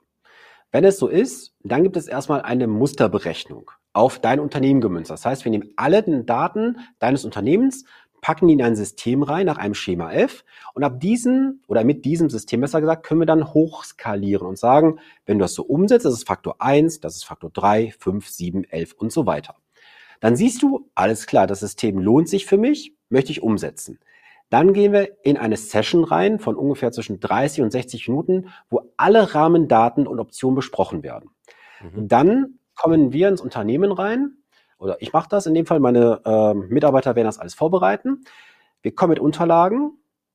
[0.70, 5.10] Wenn es so ist, dann gibt es erstmal eine Musterberechnung auf dein Unternehmen gemünzt.
[5.10, 7.84] Das heißt, wir nehmen alle Daten deines Unternehmens,
[8.22, 12.04] packen die in ein System rein nach einem Schema F und ab diesem oder mit
[12.04, 16.06] diesem System besser gesagt können wir dann hochskalieren und sagen, wenn du das so umsetzt,
[16.06, 19.56] das ist Faktor 1, das ist Faktor 3, 5, 7, 11 und so weiter.
[20.20, 23.98] Dann siehst du, alles klar, das System lohnt sich für mich, möchte ich umsetzen.
[24.50, 28.82] Dann gehen wir in eine Session rein von ungefähr zwischen 30 und 60 Minuten, wo
[28.96, 31.30] alle Rahmendaten und Optionen besprochen werden.
[31.80, 32.06] Mhm.
[32.06, 34.42] Dann kommen wir ins Unternehmen rein,
[34.82, 38.24] oder ich mache das in dem Fall, meine äh, Mitarbeiter werden das alles vorbereiten.
[38.82, 39.92] Wir kommen mit Unterlagen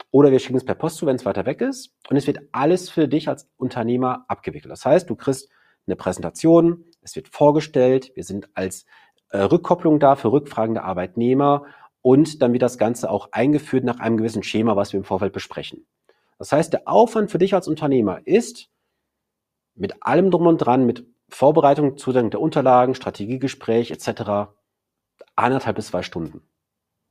[0.09, 1.93] oder wir schicken es per Post zu, wenn es weiter weg ist.
[2.09, 4.71] Und es wird alles für dich als Unternehmer abgewickelt.
[4.71, 5.49] Das heißt, du kriegst
[5.85, 8.85] eine Präsentation, es wird vorgestellt, wir sind als
[9.31, 11.65] äh, Rückkopplung da für rückfragende Arbeitnehmer
[12.01, 15.33] und dann wird das Ganze auch eingeführt nach einem gewissen Schema, was wir im Vorfeld
[15.33, 15.85] besprechen.
[16.37, 18.69] Das heißt, der Aufwand für dich als Unternehmer ist
[19.75, 24.51] mit allem drum und dran, mit Vorbereitung, Zugang der Unterlagen, Strategiegespräch etc.
[25.35, 26.41] anderthalb bis zwei Stunden.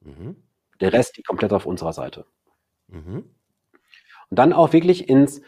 [0.01, 0.37] Mhm.
[0.81, 2.27] Der Rest liegt komplett auf unserer Seite.
[2.89, 3.31] Mhm.
[4.29, 5.41] Und dann auch wirklich ins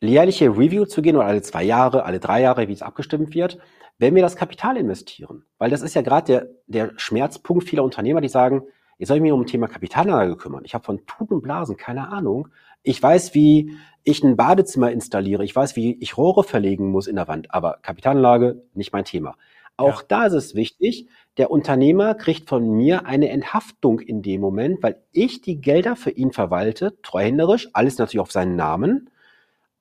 [0.00, 3.58] jährliche Review zu gehen oder alle zwei Jahre, alle drei Jahre, wie es abgestimmt wird,
[3.98, 5.44] wenn wir das Kapital investieren.
[5.58, 8.62] Weil das ist ja gerade der, der Schmerzpunkt vieler Unternehmer, die sagen,
[8.98, 10.64] ich soll mich um ein Thema Kapitalanlage kümmern.
[10.64, 12.48] Ich habe von Tuten und Blasen keine Ahnung.
[12.82, 15.44] Ich weiß, wie ich ein Badezimmer installiere.
[15.44, 17.54] Ich weiß, wie ich Rohre verlegen muss in der Wand.
[17.54, 19.36] Aber Kapitalanlage, nicht mein Thema.
[19.76, 20.06] Auch ja.
[20.08, 25.02] da ist es wichtig, der Unternehmer kriegt von mir eine Enthaftung in dem Moment, weil
[25.12, 29.10] ich die Gelder für ihn verwalte, treuhänderisch, alles natürlich auf seinen Namen.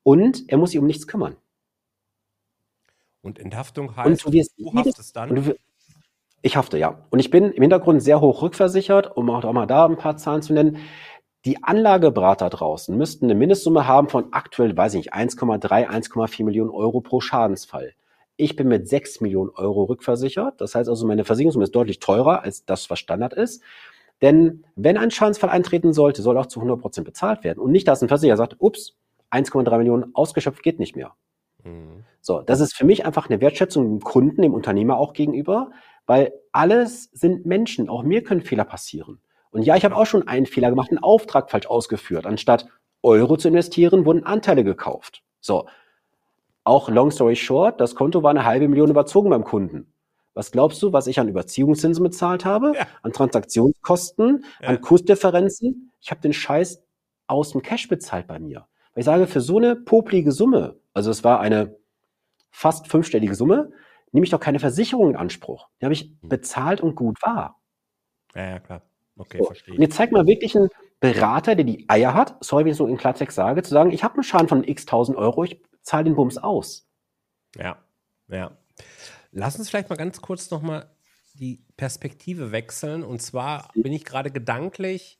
[0.03, 1.35] Und er muss sich um nichts kümmern.
[3.21, 5.35] Und Enthaftung heißt, und du, wirst du haftest dann?
[5.35, 5.55] Du,
[6.41, 7.05] ich hafte, ja.
[7.11, 10.41] Und ich bin im Hintergrund sehr hoch rückversichert, um auch mal da ein paar Zahlen
[10.41, 10.77] zu nennen.
[11.45, 16.69] Die Anlageberater draußen müssten eine Mindestsumme haben von aktuell, weiß ich nicht, 1,3, 1,4 Millionen
[16.69, 17.93] Euro pro Schadensfall.
[18.37, 20.61] Ich bin mit 6 Millionen Euro rückversichert.
[20.61, 23.63] Das heißt also, meine Versicherungssumme ist deutlich teurer als das, was Standard ist.
[24.21, 27.59] Denn wenn ein Schadensfall eintreten sollte, soll auch zu 100 Prozent bezahlt werden.
[27.59, 28.95] Und nicht, dass ein Versicherer sagt, ups,
[29.31, 31.15] 1,3 Millionen ausgeschöpft geht nicht mehr.
[31.63, 32.03] Mhm.
[32.21, 35.71] So, das ist für mich einfach eine Wertschätzung dem Kunden, dem Unternehmer auch gegenüber,
[36.05, 37.89] weil alles sind Menschen.
[37.89, 39.21] Auch mir können Fehler passieren.
[39.51, 42.25] Und ja, ich habe auch schon einen Fehler gemacht, einen Auftrag falsch ausgeführt.
[42.25, 42.67] Anstatt
[43.03, 45.23] Euro zu investieren, wurden Anteile gekauft.
[45.39, 45.67] So.
[46.63, 49.91] Auch long story short, das Konto war eine halbe Million überzogen beim Kunden.
[50.33, 52.73] Was glaubst du, was ich an Überziehungszinsen bezahlt habe?
[52.75, 52.87] Ja.
[53.01, 54.67] An Transaktionskosten, ja.
[54.67, 55.91] an Kursdifferenzen?
[55.99, 56.81] Ich habe den Scheiß
[57.27, 58.67] aus dem Cash bezahlt bei mir.
[58.93, 61.75] Weil ich sage, für so eine poplige Summe, also es war eine
[62.51, 63.71] fast fünfstellige Summe,
[64.11, 65.67] nehme ich doch keine Versicherung in Anspruch.
[65.81, 66.29] Die habe ich hm.
[66.29, 67.59] bezahlt und gut war.
[68.35, 68.81] Ja, ja, klar.
[69.21, 69.45] Okay, so.
[69.45, 69.75] verstehe.
[69.75, 72.87] Und jetzt zeig mal wirklich einen Berater, der die Eier hat, sorry, wenn ich so
[72.87, 76.05] in Klartext sage, zu sagen, ich habe einen Schaden von x tausend Euro, ich zahle
[76.05, 76.87] den Bums aus.
[77.55, 77.77] Ja,
[78.27, 78.57] ja.
[79.31, 80.89] Lass uns vielleicht mal ganz kurz nochmal
[81.35, 83.03] die Perspektive wechseln.
[83.03, 85.19] Und zwar bin ich gerade gedanklich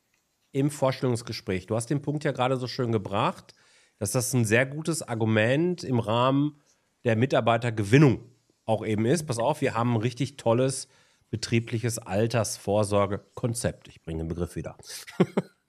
[0.52, 1.68] im Vorstellungsgespräch.
[1.68, 3.54] Du hast den Punkt ja gerade so schön gebracht,
[4.00, 6.60] dass das ein sehr gutes Argument im Rahmen
[7.04, 8.20] der Mitarbeitergewinnung
[8.66, 9.26] auch eben ist.
[9.26, 10.88] Pass auf, wir haben ein richtig tolles
[11.32, 13.88] betriebliches Altersvorsorgekonzept.
[13.88, 14.78] Ich bringe den Begriff wieder.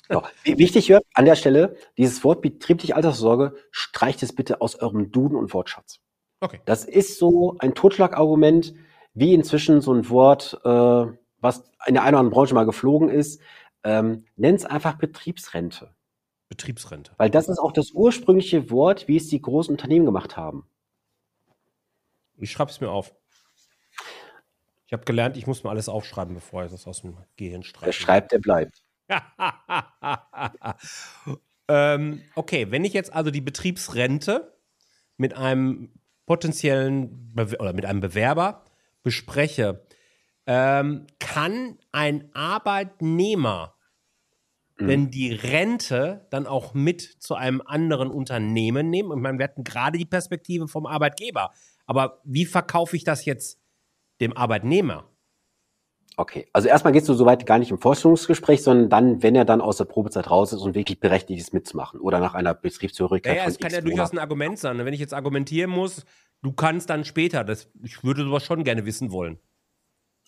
[0.08, 0.24] Genau.
[0.44, 5.38] Wichtig Jörg, an der Stelle, dieses Wort betriebliche Altersvorsorge, streicht es bitte aus eurem Duden
[5.38, 6.00] und Wortschatz.
[6.40, 6.60] Okay.
[6.66, 8.74] Das ist so ein Totschlagargument,
[9.14, 10.68] wie inzwischen so ein Wort, äh,
[11.38, 13.40] was in der einen oder anderen Branche mal geflogen ist.
[13.84, 15.94] Ähm, es einfach Betriebsrente.
[16.48, 17.12] Betriebsrente.
[17.16, 20.66] Weil das ist auch das ursprüngliche Wort, wie es die großen Unternehmen gemacht haben.
[22.36, 23.14] Ich schreibe es mir auf.
[24.92, 27.86] Ich habe gelernt, ich muss mir alles aufschreiben, bevor ich das aus dem Gehirn streiche.
[27.86, 28.82] Wer schreibt, der bleibt.
[31.68, 34.54] ähm, okay, wenn ich jetzt also die Betriebsrente
[35.16, 35.94] mit einem
[36.26, 38.66] potenziellen Be oder mit einem Bewerber
[39.02, 39.82] bespreche,
[40.44, 43.74] ähm, kann ein Arbeitnehmer
[44.78, 44.88] mhm.
[44.88, 49.10] denn die Rente dann auch mit zu einem anderen Unternehmen nehmen?
[49.10, 51.50] Und meine, wir hatten gerade die Perspektive vom Arbeitgeber.
[51.86, 53.61] Aber wie verkaufe ich das jetzt
[54.22, 55.04] dem Arbeitnehmer?
[56.16, 59.60] Okay, also erstmal gehst du soweit gar nicht im Vorstellungsgespräch, sondern dann, wenn er dann
[59.62, 63.36] aus der Probezeit raus ist und wirklich berechtigt ist mitzumachen oder nach einer Betriebszugehörigkeit.
[63.36, 64.78] Ja, ja es kann ja durchaus ein Argument sein.
[64.78, 66.04] Wenn ich jetzt argumentieren muss,
[66.42, 69.38] du kannst dann später, das, ich würde sowas schon gerne wissen wollen.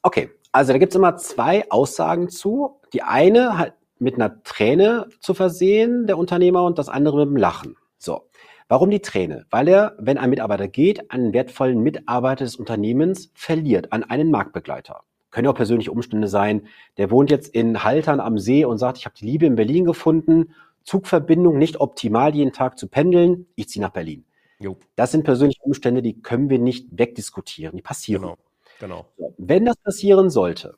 [0.02, 2.80] Okay, also da gibt's immer zwei Aussagen zu.
[2.92, 7.36] Die eine halt mit einer Träne zu versehen, der Unternehmer, und das andere mit dem
[7.36, 7.76] Lachen.
[7.98, 8.28] So.
[8.68, 9.46] Warum die Träne?
[9.50, 15.02] Weil er, wenn ein Mitarbeiter geht, einen wertvollen Mitarbeiter des Unternehmens verliert an einen Marktbegleiter.
[15.30, 16.66] Können auch persönliche Umstände sein.
[16.96, 19.84] Der wohnt jetzt in Haltern am See und sagt, ich habe die Liebe in Berlin
[19.84, 20.54] gefunden.
[20.82, 23.46] Zugverbindung nicht optimal, jeden Tag zu pendeln.
[23.54, 24.24] Ich ziehe nach Berlin.
[24.60, 24.78] Jo.
[24.96, 27.76] Das sind persönliche Umstände, die können wir nicht wegdiskutieren.
[27.76, 28.22] Die passieren.
[28.78, 29.06] Genau.
[29.18, 29.34] genau.
[29.36, 30.76] Wenn das passieren sollte,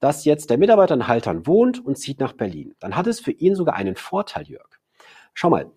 [0.00, 3.30] dass jetzt der Mitarbeiter in Haltern wohnt und zieht nach Berlin, dann hat es für
[3.30, 4.68] ihn sogar einen Vorteil, Jörg.
[5.32, 5.70] Schau mal,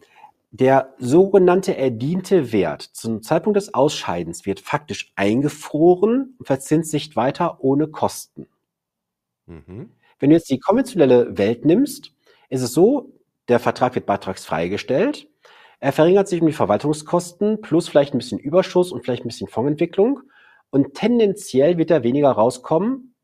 [0.52, 7.64] der sogenannte erdiente Wert zum Zeitpunkt des Ausscheidens wird faktisch eingefroren und verzinst sich weiter
[7.64, 8.48] ohne Kosten.
[9.46, 9.92] Mhm.
[10.20, 12.14] Wenn du jetzt die konventionelle Welt nimmst,
[12.50, 13.14] ist es so,
[13.50, 15.28] der Vertrag wird beitragsfrei gestellt.
[15.80, 19.48] Er verringert sich um die Verwaltungskosten plus vielleicht ein bisschen Überschuss und vielleicht ein bisschen
[19.48, 20.22] Fondsentwicklung.
[20.70, 23.16] Und tendenziell wird er weniger rauskommen,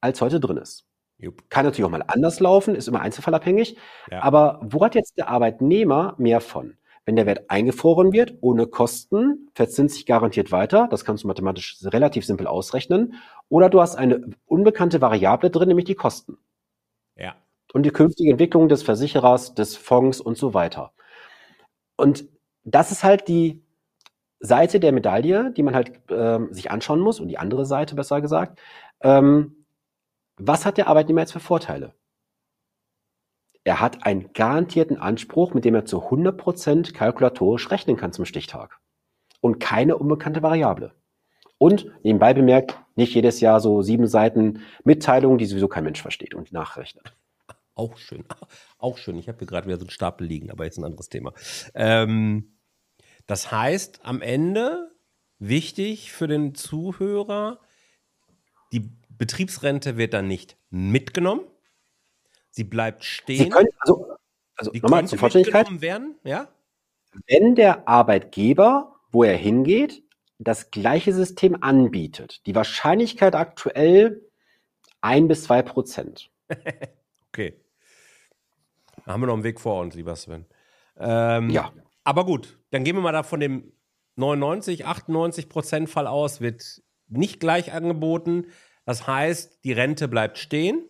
[0.00, 0.87] als heute drin ist.
[1.18, 1.50] Jupp.
[1.50, 3.76] Kann natürlich auch mal anders laufen, ist immer einzelfallabhängig.
[4.10, 4.22] Ja.
[4.22, 6.76] Aber wo hat jetzt der Arbeitnehmer mehr von?
[7.04, 10.88] Wenn der Wert eingefroren wird, ohne Kosten, verzinst sich garantiert weiter.
[10.90, 13.14] Das kannst du mathematisch relativ simpel ausrechnen.
[13.48, 16.36] Oder du hast eine unbekannte Variable drin, nämlich die Kosten.
[17.16, 17.34] Ja.
[17.72, 20.92] Und die künftige Entwicklung des Versicherers, des Fonds und so weiter.
[21.96, 22.26] Und
[22.64, 23.62] das ist halt die
[24.40, 28.20] Seite der Medaille, die man halt ähm, sich anschauen muss, und die andere Seite besser
[28.20, 28.60] gesagt.
[29.00, 29.57] Ähm,
[30.38, 31.94] was hat der Arbeitnehmer jetzt für Vorteile?
[33.64, 38.78] Er hat einen garantierten Anspruch, mit dem er zu 100% kalkulatorisch rechnen kann zum Stichtag.
[39.40, 40.94] Und keine unbekannte Variable.
[41.58, 46.34] Und nebenbei bemerkt, nicht jedes Jahr so sieben Seiten Mitteilungen, die sowieso kein Mensch versteht
[46.34, 47.14] und nachrechnet.
[47.74, 48.24] Auch schön.
[48.78, 49.18] Auch schön.
[49.18, 51.32] Ich habe hier gerade wieder so einen Stapel liegen, aber jetzt ein anderes Thema.
[51.74, 52.58] Ähm,
[53.26, 54.90] das heißt, am Ende
[55.38, 57.60] wichtig für den Zuhörer,
[58.72, 61.42] die Betriebsrente wird dann nicht mitgenommen.
[62.50, 63.38] Sie bleibt stehen.
[63.38, 64.14] Sie können, also,
[64.56, 65.80] also Sie nochmal zur Vollständigkeit.
[65.80, 66.48] Werden, ja?
[67.26, 70.02] Wenn der Arbeitgeber, wo er hingeht,
[70.38, 74.22] das gleiche System anbietet, die Wahrscheinlichkeit aktuell
[75.00, 76.30] ein bis zwei Prozent.
[77.28, 77.60] okay.
[79.04, 80.46] Da haben wir noch einen Weg vor uns, lieber Sven.
[80.96, 81.72] Ähm, ja.
[82.04, 83.72] Aber gut, dann gehen wir mal da von dem
[84.16, 88.46] 99, 98 Prozent Fall aus, wird nicht gleich angeboten.
[88.88, 90.82] Das heißt, die Rente bleibt stehen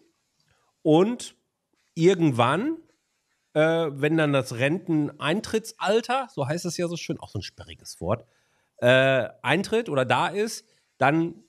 [0.83, 1.35] und
[1.97, 2.77] irgendwann,
[3.55, 8.01] äh, wenn dann das Renteneintrittsalter, so heißt es ja so schön, auch so ein sperriges
[8.01, 8.25] Wort,
[8.77, 10.65] äh, eintritt oder da ist,
[10.99, 11.43] dann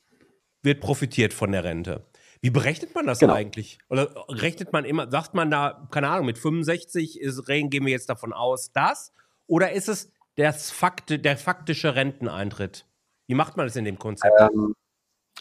[0.64, 2.08] wird profitiert von der Rente.
[2.42, 3.36] Wie berechnet man das genau.
[3.36, 3.78] eigentlich?
[3.88, 8.10] Oder rechnet man immer, sagt man da, keine Ahnung, mit 65 ist, gehen wir jetzt
[8.10, 9.14] davon aus, das?
[9.46, 12.88] Oder ist es das Fakte, der faktische Renteneintritt?
[13.28, 14.34] Wie macht man das in dem Konzept?
[14.40, 14.74] Ähm,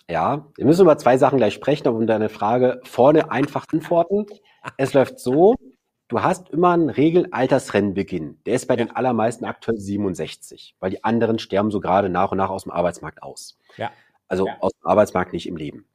[0.08, 4.26] ja, wir müssen über zwei Sachen gleich sprechen, um deine Frage vorne einfach antworten.
[4.76, 5.54] Es läuft so,
[6.08, 8.40] du hast immer einen Regelaltersrennenbeginn.
[8.46, 12.38] Der ist bei den allermeisten aktuell 67, weil die anderen sterben so gerade nach und
[12.38, 13.58] nach aus dem Arbeitsmarkt aus.
[13.76, 13.90] Ja.
[14.28, 14.56] Also ja.
[14.61, 15.87] aus dem Arbeitsmarkt nicht im Leben.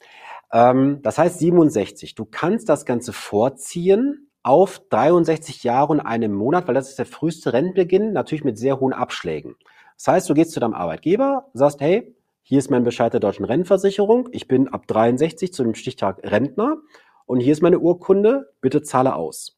[0.51, 2.15] Ähm, das heißt 67.
[2.15, 7.05] Du kannst das Ganze vorziehen auf 63 Jahre und einem Monat, weil das ist der
[7.05, 9.55] früheste Rentenbeginn, natürlich mit sehr hohen Abschlägen.
[9.97, 12.13] Das heißt, du gehst zu deinem Arbeitgeber, sagst, hey,
[12.45, 16.77] hier ist mein Bescheid der deutschen Rentenversicherung, ich bin ab 63 zu dem Stichtag Rentner
[17.25, 19.57] und hier ist meine Urkunde, bitte zahle aus.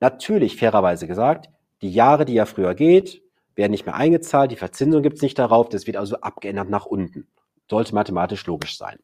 [0.00, 1.48] Natürlich, fairerweise gesagt,
[1.82, 3.22] die Jahre, die ja früher geht,
[3.54, 6.86] werden nicht mehr eingezahlt, die Verzinsung gibt es nicht darauf, das wird also abgeändert nach
[6.86, 7.28] unten.
[7.70, 8.98] Sollte mathematisch logisch sein.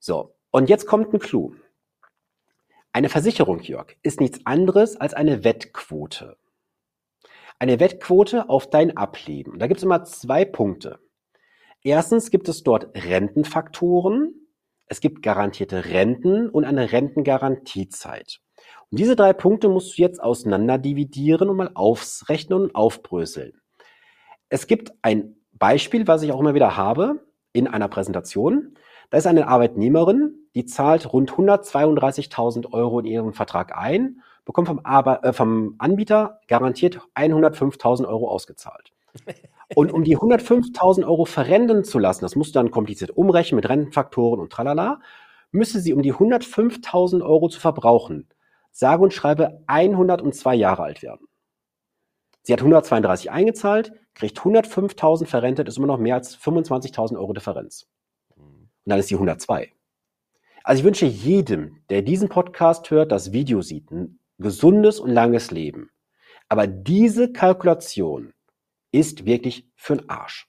[0.00, 1.54] So, und jetzt kommt ein Clou.
[2.94, 6.38] Eine Versicherung, Jörg, ist nichts anderes als eine Wettquote.
[7.58, 9.58] Eine Wettquote auf dein Ableben.
[9.58, 10.98] Da gibt es immer zwei Punkte.
[11.84, 14.34] Erstens gibt es dort Rentenfaktoren,
[14.86, 18.40] es gibt garantierte Renten und eine Rentengarantiezeit.
[18.90, 23.60] Und diese drei Punkte musst du jetzt auseinander dividieren und mal aufrechnen und aufbröseln.
[24.48, 28.74] Es gibt ein Beispiel, was ich auch immer wieder habe in einer Präsentation.
[29.10, 34.80] Da ist eine Arbeitnehmerin, die zahlt rund 132.000 Euro in ihren Vertrag ein, bekommt vom,
[34.84, 38.92] Arbe äh, vom Anbieter garantiert 105.000 Euro ausgezahlt.
[39.74, 43.68] Und um die 105.000 Euro verrenten zu lassen, das musst du dann kompliziert umrechnen mit
[43.68, 45.00] Rentenfaktoren und tralala,
[45.50, 48.28] müsste sie, um die 105.000 Euro zu verbrauchen,
[48.70, 51.26] sage und schreibe 102 Jahre alt werden.
[52.42, 57.86] Sie hat 132 eingezahlt, kriegt 105.000 verrentet, ist immer noch mehr als 25.000 Euro Differenz.
[58.34, 59.72] Und dann ist sie 102.
[60.64, 65.50] Also ich wünsche jedem, der diesen Podcast hört, das Video sieht, ein gesundes und langes
[65.50, 65.90] Leben.
[66.48, 68.32] Aber diese Kalkulation
[68.92, 70.48] ist wirklich für den Arsch.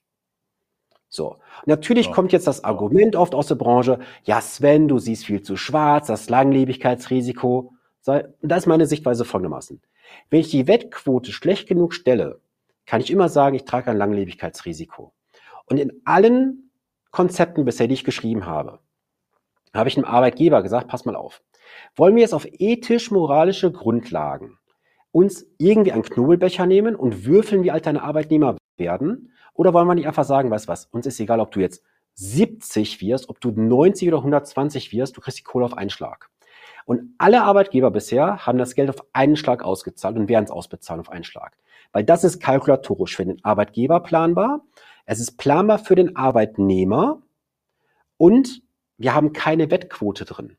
[1.10, 1.38] So.
[1.66, 2.12] Natürlich ja.
[2.12, 6.08] kommt jetzt das Argument oft aus der Branche, ja Sven, du siehst viel zu schwarz,
[6.08, 7.74] das Langlebigkeitsrisiko.
[8.04, 9.82] Da ist meine Sichtweise folgendermaßen.
[10.30, 12.42] Wenn ich die Wettquote schlecht genug stelle,
[12.86, 15.14] kann ich immer sagen, ich trage ein Langlebigkeitsrisiko.
[15.66, 16.72] Und in allen
[17.12, 18.80] Konzepten bisher, die ich geschrieben habe,
[19.74, 21.42] habe ich einem Arbeitgeber gesagt, pass mal auf.
[21.96, 24.58] Wollen wir jetzt auf ethisch-moralische Grundlagen
[25.14, 29.32] uns irgendwie einen Knobelbecher nehmen und würfeln, wie alt deine Arbeitnehmer werden?
[29.54, 31.84] Oder wollen wir nicht einfach sagen, weißt was, uns ist egal, ob du jetzt
[32.16, 36.30] 70 wirst, ob du 90 oder 120 wirst, du kriegst die Kohle auf einen Schlag.
[36.86, 41.00] Und alle Arbeitgeber bisher haben das Geld auf einen Schlag ausgezahlt und werden es ausbezahlen
[41.00, 41.58] auf einen Schlag.
[41.92, 44.62] Weil das ist kalkulatorisch für den Arbeitgeber planbar,
[45.06, 47.22] es ist planbar für den Arbeitnehmer
[48.18, 48.64] und
[48.98, 50.58] wir haben keine Wettquote drin.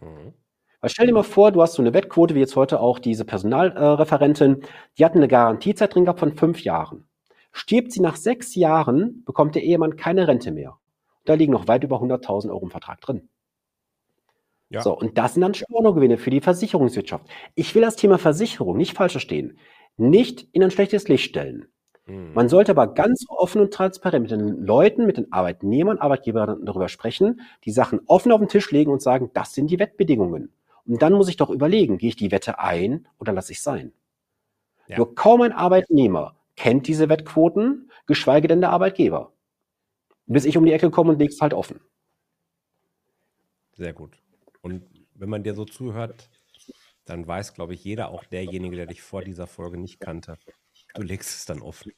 [0.00, 0.34] Mhm.
[0.80, 3.24] Weil stell dir mal vor, du hast so eine Wettquote, wie jetzt heute auch diese
[3.24, 4.62] Personalreferentin,
[4.98, 7.06] die hat eine Garantiezeit drin gehabt von fünf Jahren.
[7.52, 10.78] Stirbt sie nach sechs Jahren, bekommt der Ehemann keine Rente mehr.
[11.24, 13.28] Da liegen noch weit über 100.000 Euro im Vertrag drin.
[14.68, 14.82] Ja.
[14.82, 17.26] So, und das sind dann Stornogewinne für die Versicherungswirtschaft.
[17.54, 19.58] Ich will das Thema Versicherung nicht falsch verstehen,
[19.96, 21.66] nicht in ein schlechtes Licht stellen.
[22.06, 22.32] Mhm.
[22.34, 26.88] Man sollte aber ganz offen und transparent mit den Leuten, mit den Arbeitnehmern, Arbeitgebern darüber
[26.88, 30.52] sprechen, die Sachen offen auf den Tisch legen und sagen, das sind die Wettbedingungen.
[30.86, 33.92] Und dann muss ich doch überlegen, gehe ich die Wette ein oder lasse ich sein?
[34.86, 34.98] Ja.
[34.98, 39.32] Nur kaum ein Arbeitnehmer kennt diese Wettquoten, geschweige denn der Arbeitgeber.
[40.26, 41.80] Bis ich um die Ecke komme und leg's halt offen.
[43.72, 44.16] Sehr gut.
[44.62, 46.28] Und wenn man dir so zuhört,
[47.04, 50.38] dann weiß, glaube ich, jeder, auch derjenige, der dich vor dieser Folge nicht kannte,
[50.94, 51.92] du legst es dann offen.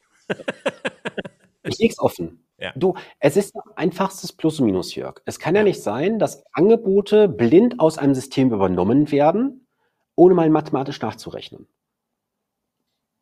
[1.63, 2.48] ich leg's offen.
[2.59, 2.73] Ja.
[2.75, 5.23] Du, es ist einfachstes Plus und Minus, Jörg.
[5.25, 5.61] Es kann ja.
[5.61, 9.69] ja nicht sein, dass Angebote blind aus einem System übernommen werden,
[10.17, 11.69] ohne mal mathematisch nachzurechnen.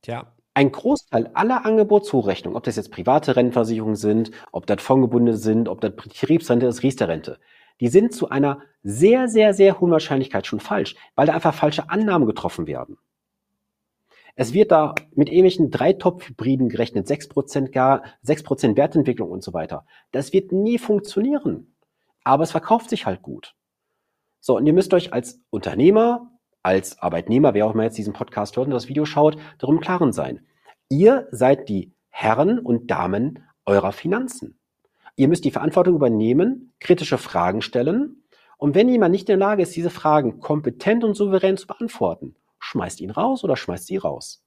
[0.02, 0.32] Tja.
[0.54, 5.82] Ein Großteil aller Angebotszurechnungen, ob das jetzt private Rentenversicherungen sind, ob das fondgebundene sind, ob
[5.82, 7.38] das Betriebsrente ist, Riester-Rente,
[7.80, 11.90] die sind zu einer sehr, sehr, sehr hohen Wahrscheinlichkeit schon falsch, weil da einfach falsche
[11.90, 12.96] Annahmen getroffen werden.
[14.38, 19.86] Es wird da mit ähnlichen Dreitopf-Hybriden gerechnet, 6% gar, 6% Wertentwicklung und so weiter.
[20.12, 21.74] Das wird nie funktionieren.
[22.22, 23.54] Aber es verkauft sich halt gut.
[24.40, 26.30] So, und ihr müsst euch als Unternehmer,
[26.62, 30.12] als Arbeitnehmer, wer auch immer jetzt diesen Podcast hört und das Video schaut, darum klaren
[30.12, 30.46] sein.
[30.90, 34.58] Ihr seid die Herren und Damen eurer Finanzen.
[35.16, 38.22] Ihr müsst die Verantwortung übernehmen, kritische Fragen stellen.
[38.58, 42.36] Und wenn jemand nicht in der Lage ist, diese Fragen kompetent und souverän zu beantworten,
[42.66, 44.44] schmeißt ihn raus oder schmeißt sie raus.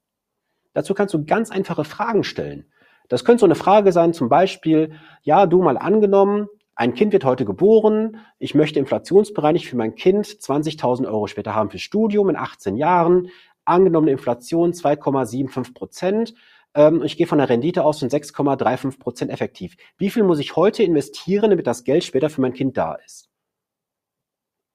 [0.74, 2.72] Dazu kannst du ganz einfache Fragen stellen.
[3.08, 4.94] Das könnte so eine Frage sein, zum Beispiel,
[5.24, 10.26] ja, du mal angenommen, ein Kind wird heute geboren, ich möchte inflationsbereinigt für mein Kind
[10.26, 13.30] 20.000 Euro später haben fürs Studium in 18 Jahren,
[13.66, 16.34] angenommene Inflation 2,75 Prozent,
[16.76, 19.76] ähm, ich gehe von der Rendite aus von 6,35 Prozent effektiv.
[19.98, 23.30] Wie viel muss ich heute investieren, damit das Geld später für mein Kind da ist?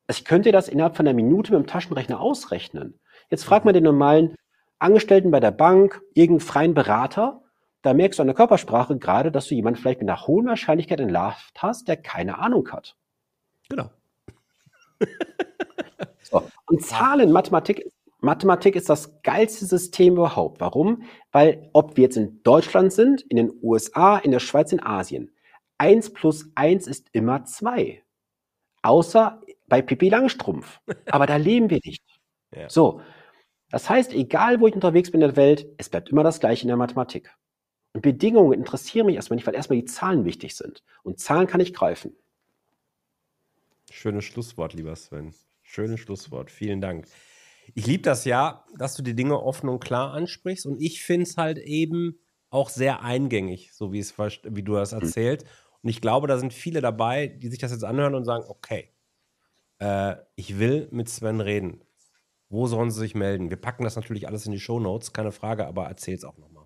[0.08, 3.00] Ich könnte das innerhalb von einer Minute mit dem Taschenrechner ausrechnen.
[3.30, 4.34] Jetzt fragt man den normalen
[4.78, 7.42] Angestellten bei der Bank, irgendeinen freien Berater,
[7.84, 11.00] da merkst du an der Körpersprache gerade, dass du jemanden vielleicht mit einer hohen Wahrscheinlichkeit
[11.00, 12.96] entlarvt hast, der keine Ahnung hat.
[13.68, 13.90] Genau.
[16.22, 16.48] so.
[16.66, 20.62] Und Zahlen, Mathematik, Mathematik ist das geilste System überhaupt.
[20.62, 21.02] Warum?
[21.30, 25.30] Weil ob wir jetzt in Deutschland sind, in den USA, in der Schweiz, in Asien,
[25.76, 28.02] eins plus eins ist immer zwei.
[28.80, 30.80] Außer bei Pippi Langstrumpf.
[31.10, 32.02] Aber da leben wir nicht.
[32.54, 32.68] Ja.
[32.68, 33.00] So.
[33.70, 36.62] Das heißt, egal wo ich unterwegs bin in der Welt, es bleibt immer das Gleiche
[36.62, 37.34] in der Mathematik.
[37.92, 40.82] Und Bedingungen interessieren mich erstmal nicht, weil erstmal die Zahlen wichtig sind.
[41.02, 42.14] Und Zahlen kann ich greifen.
[43.90, 45.32] Schönes Schlusswort, lieber Sven.
[45.62, 46.50] Schönes Schlusswort.
[46.50, 47.06] Vielen Dank.
[47.74, 50.66] Ich liebe das ja, dass du die Dinge offen und klar ansprichst.
[50.66, 52.18] Und ich finde es halt eben
[52.50, 55.00] auch sehr eingängig, so wie, es, wie du das hm.
[55.00, 55.44] erzählt.
[55.82, 58.90] Und ich glaube, da sind viele dabei, die sich das jetzt anhören und sagen, okay,
[59.78, 61.82] äh, ich will mit Sven reden.
[62.48, 63.50] Wo sollen sie sich melden?
[63.50, 66.38] Wir packen das natürlich alles in die Show Notes, keine Frage, aber erzähl es auch
[66.38, 66.64] nochmal.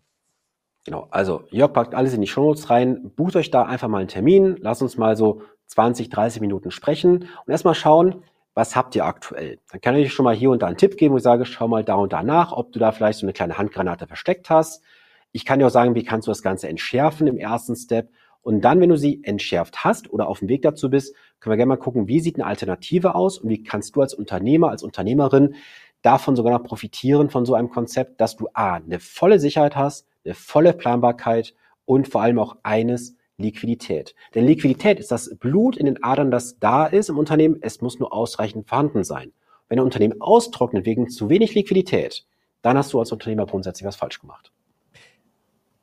[0.85, 3.99] Genau, also Jörg packt alles in die Show Notes rein, bucht euch da einfach mal
[3.99, 8.22] einen Termin, lasst uns mal so 20, 30 Minuten sprechen und erstmal schauen,
[8.55, 9.61] was habt ihr aktuell?
[9.70, 11.85] Dann kann ich schon mal hier und da einen Tipp geben, ich sage, schau mal
[11.85, 14.83] da und da nach, ob du da vielleicht so eine kleine Handgranate versteckt hast.
[15.31, 18.11] Ich kann dir auch sagen, wie kannst du das Ganze entschärfen im ersten Step.
[18.41, 21.57] Und dann, wenn du sie entschärft hast oder auf dem Weg dazu bist, können wir
[21.57, 24.82] gerne mal gucken, wie sieht eine Alternative aus und wie kannst du als Unternehmer, als
[24.82, 25.55] Unternehmerin
[26.03, 30.07] davon sogar noch profitieren von so einem Konzept, dass du A, eine volle Sicherheit hast,
[30.24, 34.14] eine volle Planbarkeit und vor allem auch eines, Liquidität.
[34.34, 37.57] Denn Liquidität ist das Blut in den Adern, das da ist im Unternehmen.
[37.61, 39.32] Es muss nur ausreichend vorhanden sein.
[39.68, 42.26] Wenn ein Unternehmen austrocknet wegen zu wenig Liquidität,
[42.62, 44.53] dann hast du als Unternehmer grundsätzlich was falsch gemacht.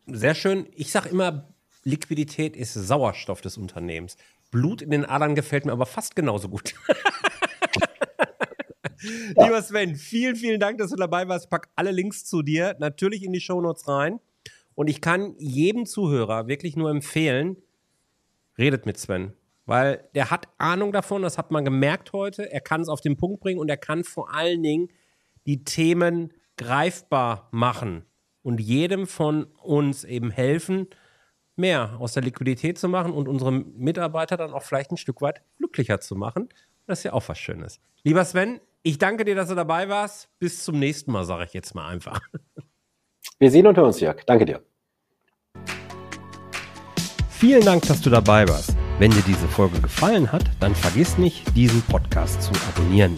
[0.07, 0.67] Sehr schön.
[0.75, 1.47] Ich sage immer,
[1.83, 4.17] Liquidität ist Sauerstoff des Unternehmens.
[4.55, 6.73] Blut in den Adern gefällt mir aber fast genauso gut.
[9.35, 9.43] ja.
[9.43, 11.47] Lieber Sven, vielen, vielen Dank, dass du dabei warst.
[11.47, 14.21] Ich pack alle Links zu dir natürlich in die Shownotes rein.
[14.73, 17.57] Und ich kann jedem Zuhörer wirklich nur empfehlen,
[18.57, 19.33] redet mit Sven.
[19.65, 22.49] Weil der hat Ahnung davon, das hat man gemerkt heute.
[22.49, 24.87] Er kann es auf den Punkt bringen und er kann vor allen Dingen
[25.45, 28.05] die Themen greifbar machen
[28.41, 30.87] und jedem von uns eben helfen,
[31.55, 35.41] mehr aus der Liquidität zu machen und unsere Mitarbeiter dann auch vielleicht ein Stück weit
[35.57, 36.49] glücklicher zu machen.
[36.87, 37.79] Das ist ja auch was Schönes.
[38.03, 40.29] Lieber Sven, ich danke dir, dass du dabei warst.
[40.39, 42.19] Bis zum nächsten Mal, sage ich jetzt mal einfach.
[43.39, 44.23] Wir sehen und hören uns, Jörg.
[44.25, 44.61] Danke dir.
[47.29, 48.75] Vielen Dank, dass du dabei warst.
[48.97, 53.17] Wenn dir diese Folge gefallen hat, dann vergiss nicht, diesen Podcast zu abonnieren.